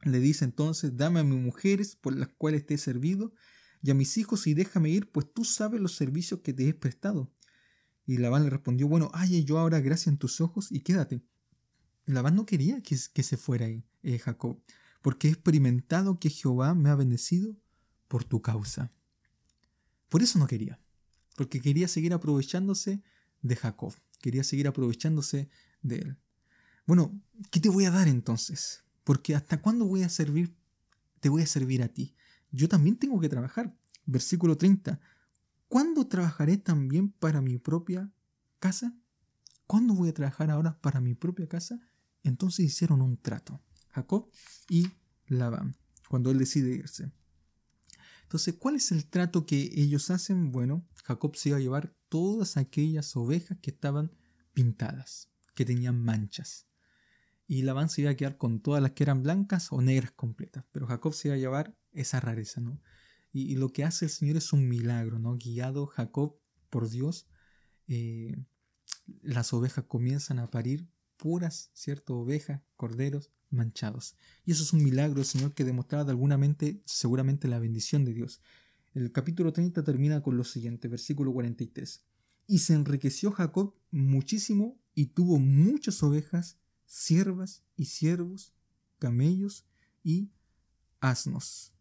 Le 0.04 0.20
dice 0.20 0.46
entonces, 0.46 0.96
dame 0.96 1.20
a 1.20 1.24
mis 1.24 1.40
mujeres 1.40 1.96
por 1.96 2.16
las 2.16 2.30
cuales 2.30 2.66
te 2.66 2.76
he 2.76 2.78
servido 2.78 3.34
y 3.86 3.92
a 3.92 3.94
mis 3.94 4.18
hijos 4.18 4.48
y 4.48 4.56
déjame 4.56 4.90
ir, 4.90 5.12
pues 5.12 5.32
tú 5.32 5.46
sabes 5.46 5.80
los 5.80 5.96
servicios 5.96 6.40
que 6.40 6.54
te 6.54 6.68
he 6.68 6.74
prestado. 6.74 7.32
Y 8.08 8.18
Labán 8.18 8.44
le 8.44 8.50
respondió, 8.50 8.88
bueno, 8.88 9.12
haya 9.14 9.38
yo 9.38 9.60
ahora 9.60 9.80
gracia 9.80 10.10
en 10.10 10.18
tus 10.18 10.42
ojos 10.42 10.72
y 10.72 10.80
quédate. 10.80 11.22
Labán 12.08 12.36
no 12.36 12.48
quería 12.48 12.82
que, 12.82 12.98
se 12.98 13.38
fuera 13.38 13.68
eh, 13.68 14.18
Jacob, 14.18 14.60
porque 15.04 15.28
he 15.28 15.32
experimentado 15.32 16.20
que 16.20 16.32
Jehová 16.32 16.74
me 16.74 16.90
ha 16.90 16.96
bendecido 16.96 17.56
por 18.08 18.24
tu 18.24 18.42
causa. 18.42 18.92
Por 20.10 20.24
eso 20.24 20.40
no 20.40 20.48
quería, 20.48 20.80
porque 21.36 21.62
quería 21.62 21.88
seguir 21.88 22.14
aprovechándose 22.14 23.04
de 23.44 23.56
Jacob, 23.56 23.94
quería 24.20 24.44
seguir 24.44 24.68
aprovechándose 24.68 25.48
de 25.84 25.98
él. 25.98 26.18
Bueno, 26.88 27.22
¿qué 27.52 27.60
te 27.60 27.70
voy 27.70 27.86
a 27.86 27.92
dar 27.92 28.08
entonces? 28.08 28.84
Porque 29.04 29.36
¿hasta 29.36 29.62
cuándo 29.62 29.86
voy 29.86 30.02
a 30.02 30.10
servir? 30.10 30.56
Te 31.20 31.30
voy 31.30 31.44
a 31.44 31.48
servir 31.48 31.84
a 31.84 31.88
ti 31.88 32.16
yo 32.56 32.70
también 32.70 32.98
tengo 32.98 33.20
que 33.20 33.30
trabajar. 33.30 33.76
Versículo 34.06 34.58
30. 34.58 35.00
¿Cuándo 35.68 36.08
trabajaré 36.08 36.58
también 36.58 37.12
para 37.12 37.42
mi 37.42 37.58
propia 37.58 38.12
casa? 38.60 38.96
¿Cuándo 39.68 39.94
voy 39.96 40.10
a 40.10 40.14
trabajar 40.14 40.52
ahora 40.52 40.80
para 40.80 41.02
mi 41.02 41.16
propia 41.16 41.48
casa? 41.48 41.80
Entonces 42.24 42.66
hicieron 42.66 43.02
un 43.02 43.18
trato, 43.18 43.62
Jacob 43.90 44.30
y 44.70 44.88
Labán, 45.28 45.76
cuando 46.08 46.32
él 46.32 46.40
decide 46.40 46.74
irse. 46.74 47.12
Entonces, 48.24 48.56
¿cuál 48.56 48.76
es 48.76 48.92
el 48.92 49.06
trato 49.06 49.46
que 49.46 49.72
ellos 49.76 50.10
hacen? 50.10 50.52
Bueno, 50.52 50.88
Jacob 51.04 51.36
se 51.36 51.50
iba 51.50 51.58
a 51.58 51.62
llevar 51.62 51.96
todas 52.10 52.58
aquellas 52.58 53.16
ovejas 53.16 53.60
que 53.62 53.70
estaban 53.70 54.12
pintadas, 54.54 55.30
que 55.54 55.66
tenían 55.66 56.02
manchas. 56.02 56.68
Y 57.48 57.62
Labán 57.62 57.90
se 57.90 58.02
iba 58.02 58.12
a 58.12 58.16
quedar 58.16 58.38
con 58.38 58.60
todas 58.60 58.82
las 58.82 58.92
que 58.92 59.04
eran 59.04 59.24
blancas 59.24 59.72
o 59.72 59.82
negras 59.82 60.12
completas. 60.12 60.66
Pero 60.72 60.88
Jacob 60.88 61.14
se 61.14 61.28
iba 61.28 61.36
a 61.36 61.40
llevar 61.40 61.76
esa 61.94 62.20
rareza, 62.20 62.62
¿no? 62.62 62.82
Y, 63.32 63.56
lo 63.56 63.74
que 63.74 63.84
hace 63.84 64.06
el 64.06 64.12
Señor 64.12 64.38
es 64.38 64.54
un 64.54 64.68
milagro, 64.70 65.20
¿no? 65.20 65.36
Guiado 65.36 65.88
Jacob 65.88 66.38
por 66.70 66.90
Dios, 66.90 67.28
eh, 67.88 68.36
las 69.22 69.54
ovejas 69.54 69.84
comienzan 69.88 70.40
a 70.40 70.50
parir 70.50 70.88
puras, 71.18 71.70
¿cierto? 71.74 72.18
Ovejas, 72.18 72.62
corderos 72.78 73.32
manchados. 73.50 74.16
Y 74.46 74.52
eso 74.52 74.64
es 74.64 74.74
un 74.74 74.84
milagro 74.84 75.24
Señor 75.24 75.54
que 75.54 75.64
demostraba 75.64 76.06
de 76.06 76.12
alguna 76.12 76.38
mente, 76.38 76.82
seguramente, 76.86 77.48
la 77.48 77.60
bendición 77.60 78.06
de 78.06 78.14
Dios. 78.14 78.42
El 78.94 79.12
capítulo 79.12 79.52
30 79.52 79.84
termina 79.84 80.22
con 80.22 80.38
lo 80.38 80.44
siguiente, 80.44 80.88
versículo 80.88 81.34
43. 81.34 82.06
Y 82.48 82.60
se 82.60 82.74
enriqueció 82.74 83.32
Jacob 83.32 83.76
muchísimo 83.92 84.80
y 84.94 85.08
tuvo 85.08 85.40
muchas 85.40 86.02
ovejas, 86.04 86.58
siervas 86.86 87.64
y 87.76 87.86
siervos, 87.86 88.54
camellos 89.00 89.66
y 90.04 90.32
asnos 91.00 91.76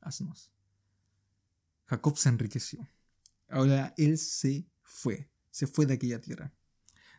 asnos. 0.00 0.52
Jacob 1.86 2.16
se 2.16 2.28
enriqueció. 2.28 2.88
Ahora 3.48 3.94
él 3.96 4.18
se 4.18 4.66
fue, 4.82 5.28
se 5.50 5.66
fue 5.66 5.86
de 5.86 5.94
aquella 5.94 6.20
tierra. 6.20 6.52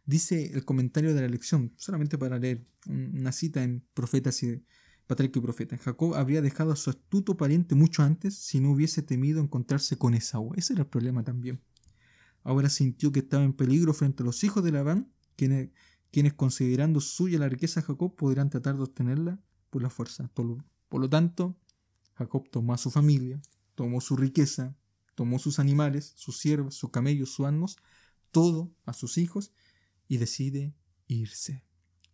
Dice 0.06 0.52
el 0.54 0.66
comentario 0.66 1.14
de 1.14 1.22
la 1.22 1.28
lección, 1.28 1.74
solamente 1.78 2.18
para 2.18 2.40
leer 2.40 2.66
una 2.88 3.32
cita 3.32 3.64
en 3.64 3.86
Profetas 3.94 4.42
y 4.44 4.66
Patriarca 5.08 5.40
y 5.40 5.42
Profeta. 5.42 5.78
Jacob 5.78 6.16
habría 6.16 6.42
dejado 6.42 6.72
a 6.72 6.76
su 6.76 6.90
astuto 6.90 7.38
pariente 7.38 7.76
mucho 7.76 8.02
antes 8.02 8.36
si 8.36 8.60
no 8.60 8.72
hubiese 8.72 9.04
temido 9.04 9.42
encontrarse 9.42 9.98
con 9.98 10.14
Esaú. 10.14 10.54
Ese 10.56 10.74
era 10.74 10.84
el 10.84 10.90
problema 10.90 11.24
también. 11.24 11.62
Ahora 12.44 12.70
sintió 12.70 13.12
que 13.12 13.20
estaba 13.20 13.44
en 13.44 13.54
peligro 13.54 13.94
frente 13.94 14.24
a 14.24 14.26
los 14.26 14.44
hijos 14.44 14.64
de 14.64 14.72
Labán, 14.72 15.14
quienes, 15.36 15.70
quienes 16.12 16.34
considerando 16.34 17.00
suya 17.02 17.40
la 17.40 17.50
riqueza 17.50 17.82
de 17.82 17.88
Jacob 17.88 18.16
podrían 18.16 18.50
tratar 18.50 18.76
de 18.76 18.84
obtenerla 18.84 19.40
por 19.70 19.82
la 19.82 19.90
fuerza. 19.90 20.30
Por 20.34 21.02
lo 21.02 21.10
tanto, 21.10 21.58
Jacob 22.16 22.50
tomó 22.50 22.74
a 22.74 22.78
su 22.78 22.92
familia, 22.92 23.42
tomó 23.76 24.02
su 24.02 24.16
riqueza, 24.16 24.76
tomó 25.16 25.40
sus 25.40 25.60
animales, 25.60 26.14
sus 26.16 26.38
siervos, 26.38 26.76
sus 26.76 26.92
camellos, 26.92 27.32
sus 27.32 27.46
asnos, 27.46 27.78
todo 28.32 28.72
a 28.86 28.94
sus 28.94 29.18
hijos 29.18 29.52
y 30.08 30.18
decide 30.18 30.74
irse. 31.08 31.64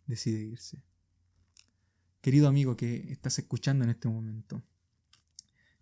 Decide 0.05 0.41
irse. 0.41 0.83
Querido 2.21 2.47
amigo 2.47 2.77
que 2.77 3.11
estás 3.11 3.39
escuchando 3.39 3.83
en 3.83 3.89
este 3.89 4.07
momento, 4.07 4.63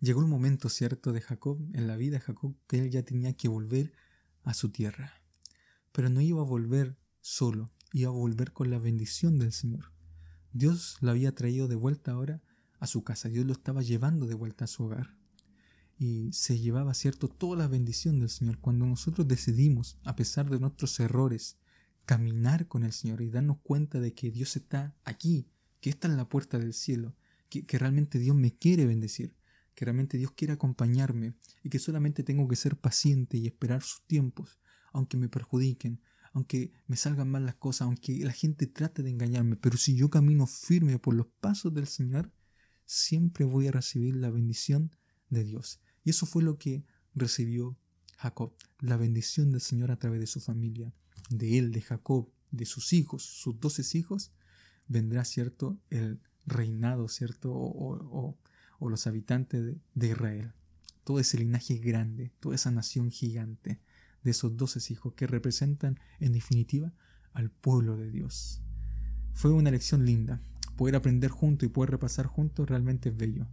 Llegó 0.00 0.20
el 0.20 0.26
momento, 0.26 0.68
¿cierto?, 0.68 1.12
de 1.12 1.20
Jacob, 1.20 1.58
en 1.72 1.86
la 1.86 1.96
vida 1.96 2.18
de 2.18 2.24
Jacob, 2.24 2.54
que 2.66 2.78
él 2.78 2.90
ya 2.90 3.02
tenía 3.02 3.32
que 3.32 3.48
volver 3.48 3.94
a 4.44 4.52
su 4.52 4.70
tierra. 4.70 5.14
Pero 5.92 6.10
no 6.10 6.20
iba 6.20 6.42
a 6.42 6.44
volver 6.44 6.98
solo, 7.20 7.70
iba 7.96 8.10
a 8.10 8.12
volver 8.12 8.52
con 8.52 8.68
la 8.68 8.78
bendición 8.78 9.38
del 9.38 9.52
Señor. 9.52 9.90
Dios 10.52 10.98
lo 11.00 11.12
había 11.12 11.34
traído 11.34 11.66
de 11.66 11.76
vuelta 11.76 12.12
ahora 12.12 12.42
a 12.78 12.86
su 12.86 13.02
casa, 13.04 13.30
Dios 13.30 13.46
lo 13.46 13.52
estaba 13.52 13.80
llevando 13.80 14.26
de 14.26 14.34
vuelta 14.34 14.66
a 14.66 14.68
su 14.68 14.84
hogar. 14.84 15.16
Y 15.98 16.30
se 16.34 16.58
llevaba, 16.58 16.92
¿cierto?, 16.92 17.28
toda 17.28 17.56
la 17.56 17.68
bendición 17.68 18.20
del 18.20 18.28
Señor. 18.28 18.58
Cuando 18.58 18.84
nosotros 18.84 19.26
decidimos, 19.26 19.96
a 20.04 20.14
pesar 20.14 20.50
de 20.50 20.60
nuestros 20.60 21.00
errores, 21.00 21.56
caminar 22.04 22.68
con 22.68 22.84
el 22.84 22.92
Señor 22.92 23.22
y 23.22 23.30
darnos 23.30 23.60
cuenta 23.62 23.98
de 23.98 24.12
que 24.12 24.30
Dios 24.30 24.56
está 24.56 24.94
aquí, 25.04 25.48
que 25.80 25.88
está 25.88 26.06
en 26.06 26.18
la 26.18 26.28
puerta 26.28 26.58
del 26.58 26.74
cielo, 26.74 27.16
que 27.48 27.78
realmente 27.78 28.18
Dios 28.18 28.36
me 28.36 28.54
quiere 28.54 28.84
bendecir, 28.84 29.34
que 29.74 29.86
realmente 29.86 30.18
Dios 30.18 30.32
quiere 30.32 30.52
acompañarme 30.52 31.32
y 31.62 31.70
que 31.70 31.78
solamente 31.78 32.22
tengo 32.22 32.46
que 32.46 32.56
ser 32.56 32.76
paciente 32.76 33.38
y 33.38 33.46
esperar 33.46 33.82
sus 33.82 34.02
tiempos, 34.06 34.60
aunque 34.92 35.16
me 35.16 35.30
perjudiquen, 35.30 36.02
aunque 36.36 36.70
me 36.86 36.96
salgan 36.96 37.30
mal 37.30 37.46
las 37.46 37.54
cosas, 37.54 37.86
aunque 37.86 38.18
la 38.18 38.32
gente 38.32 38.66
trate 38.66 39.02
de 39.02 39.08
engañarme, 39.08 39.56
pero 39.56 39.78
si 39.78 39.96
yo 39.96 40.10
camino 40.10 40.46
firme 40.46 40.98
por 40.98 41.14
los 41.14 41.28
pasos 41.40 41.72
del 41.72 41.86
Señor, 41.86 42.30
siempre 42.84 43.46
voy 43.46 43.68
a 43.68 43.72
recibir 43.72 44.16
la 44.16 44.28
bendición 44.28 44.94
de 45.30 45.44
Dios. 45.44 45.80
Y 46.04 46.10
eso 46.10 46.26
fue 46.26 46.42
lo 46.42 46.58
que 46.58 46.84
recibió 47.14 47.78
Jacob, 48.18 48.52
la 48.80 48.98
bendición 48.98 49.50
del 49.50 49.62
Señor 49.62 49.90
a 49.90 49.98
través 49.98 50.20
de 50.20 50.26
su 50.26 50.40
familia, 50.40 50.92
de 51.30 51.56
él, 51.56 51.72
de 51.72 51.80
Jacob, 51.80 52.30
de 52.50 52.66
sus 52.66 52.92
hijos, 52.92 53.22
sus 53.22 53.58
doce 53.58 53.82
hijos, 53.96 54.30
vendrá, 54.88 55.24
¿cierto?, 55.24 55.80
el 55.88 56.20
reinado, 56.44 57.08
¿cierto?, 57.08 57.50
o, 57.50 58.36
o 58.78 58.90
los 58.90 59.06
habitantes 59.06 59.74
de, 59.94 60.06
Israel. 60.06 60.52
Todo 61.02 61.18
ese 61.18 61.38
linaje 61.38 61.78
grande, 61.78 62.30
toda 62.40 62.56
esa 62.56 62.70
nación 62.70 63.10
gigante 63.10 63.80
de 64.26 64.32
esos 64.32 64.56
doce 64.56 64.80
hijos 64.92 65.14
que 65.14 65.28
representan 65.28 65.98
en 66.18 66.32
definitiva 66.32 66.92
al 67.32 67.48
pueblo 67.50 67.96
de 67.96 68.10
Dios. 68.10 68.60
Fue 69.32 69.52
una 69.52 69.70
lección 69.70 70.04
linda. 70.04 70.42
Poder 70.76 70.96
aprender 70.96 71.30
juntos 71.30 71.66
y 71.66 71.70
poder 71.70 71.92
repasar 71.92 72.26
juntos 72.26 72.68
realmente 72.68 73.08
es 73.08 73.16
bello. 73.16 73.46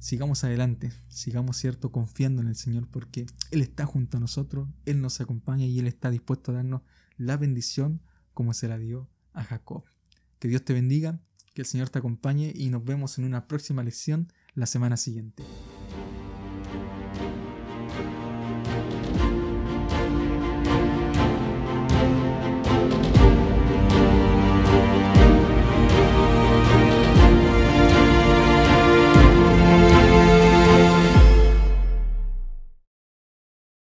Sigamos 0.00 0.42
adelante, 0.44 0.92
sigamos 1.08 1.56
cierto 1.56 1.92
confiando 1.92 2.42
en 2.42 2.48
el 2.48 2.56
Señor 2.56 2.88
porque 2.88 3.26
Él 3.50 3.62
está 3.62 3.86
junto 3.86 4.16
a 4.16 4.20
nosotros, 4.20 4.68
Él 4.84 5.00
nos 5.00 5.20
acompaña 5.20 5.64
y 5.64 5.78
Él 5.78 5.86
está 5.86 6.10
dispuesto 6.10 6.50
a 6.50 6.56
darnos 6.56 6.82
la 7.16 7.36
bendición 7.36 8.02
como 8.34 8.52
se 8.52 8.68
la 8.68 8.78
dio 8.78 9.08
a 9.32 9.44
Jacob. 9.44 9.84
Que 10.38 10.48
Dios 10.48 10.64
te 10.64 10.74
bendiga, 10.74 11.20
que 11.54 11.62
el 11.62 11.66
Señor 11.66 11.88
te 11.88 12.00
acompañe 12.00 12.52
y 12.54 12.68
nos 12.68 12.84
vemos 12.84 13.16
en 13.18 13.24
una 13.24 13.46
próxima 13.46 13.82
lección 13.84 14.30
la 14.54 14.66
semana 14.66 14.96
siguiente. 14.96 15.44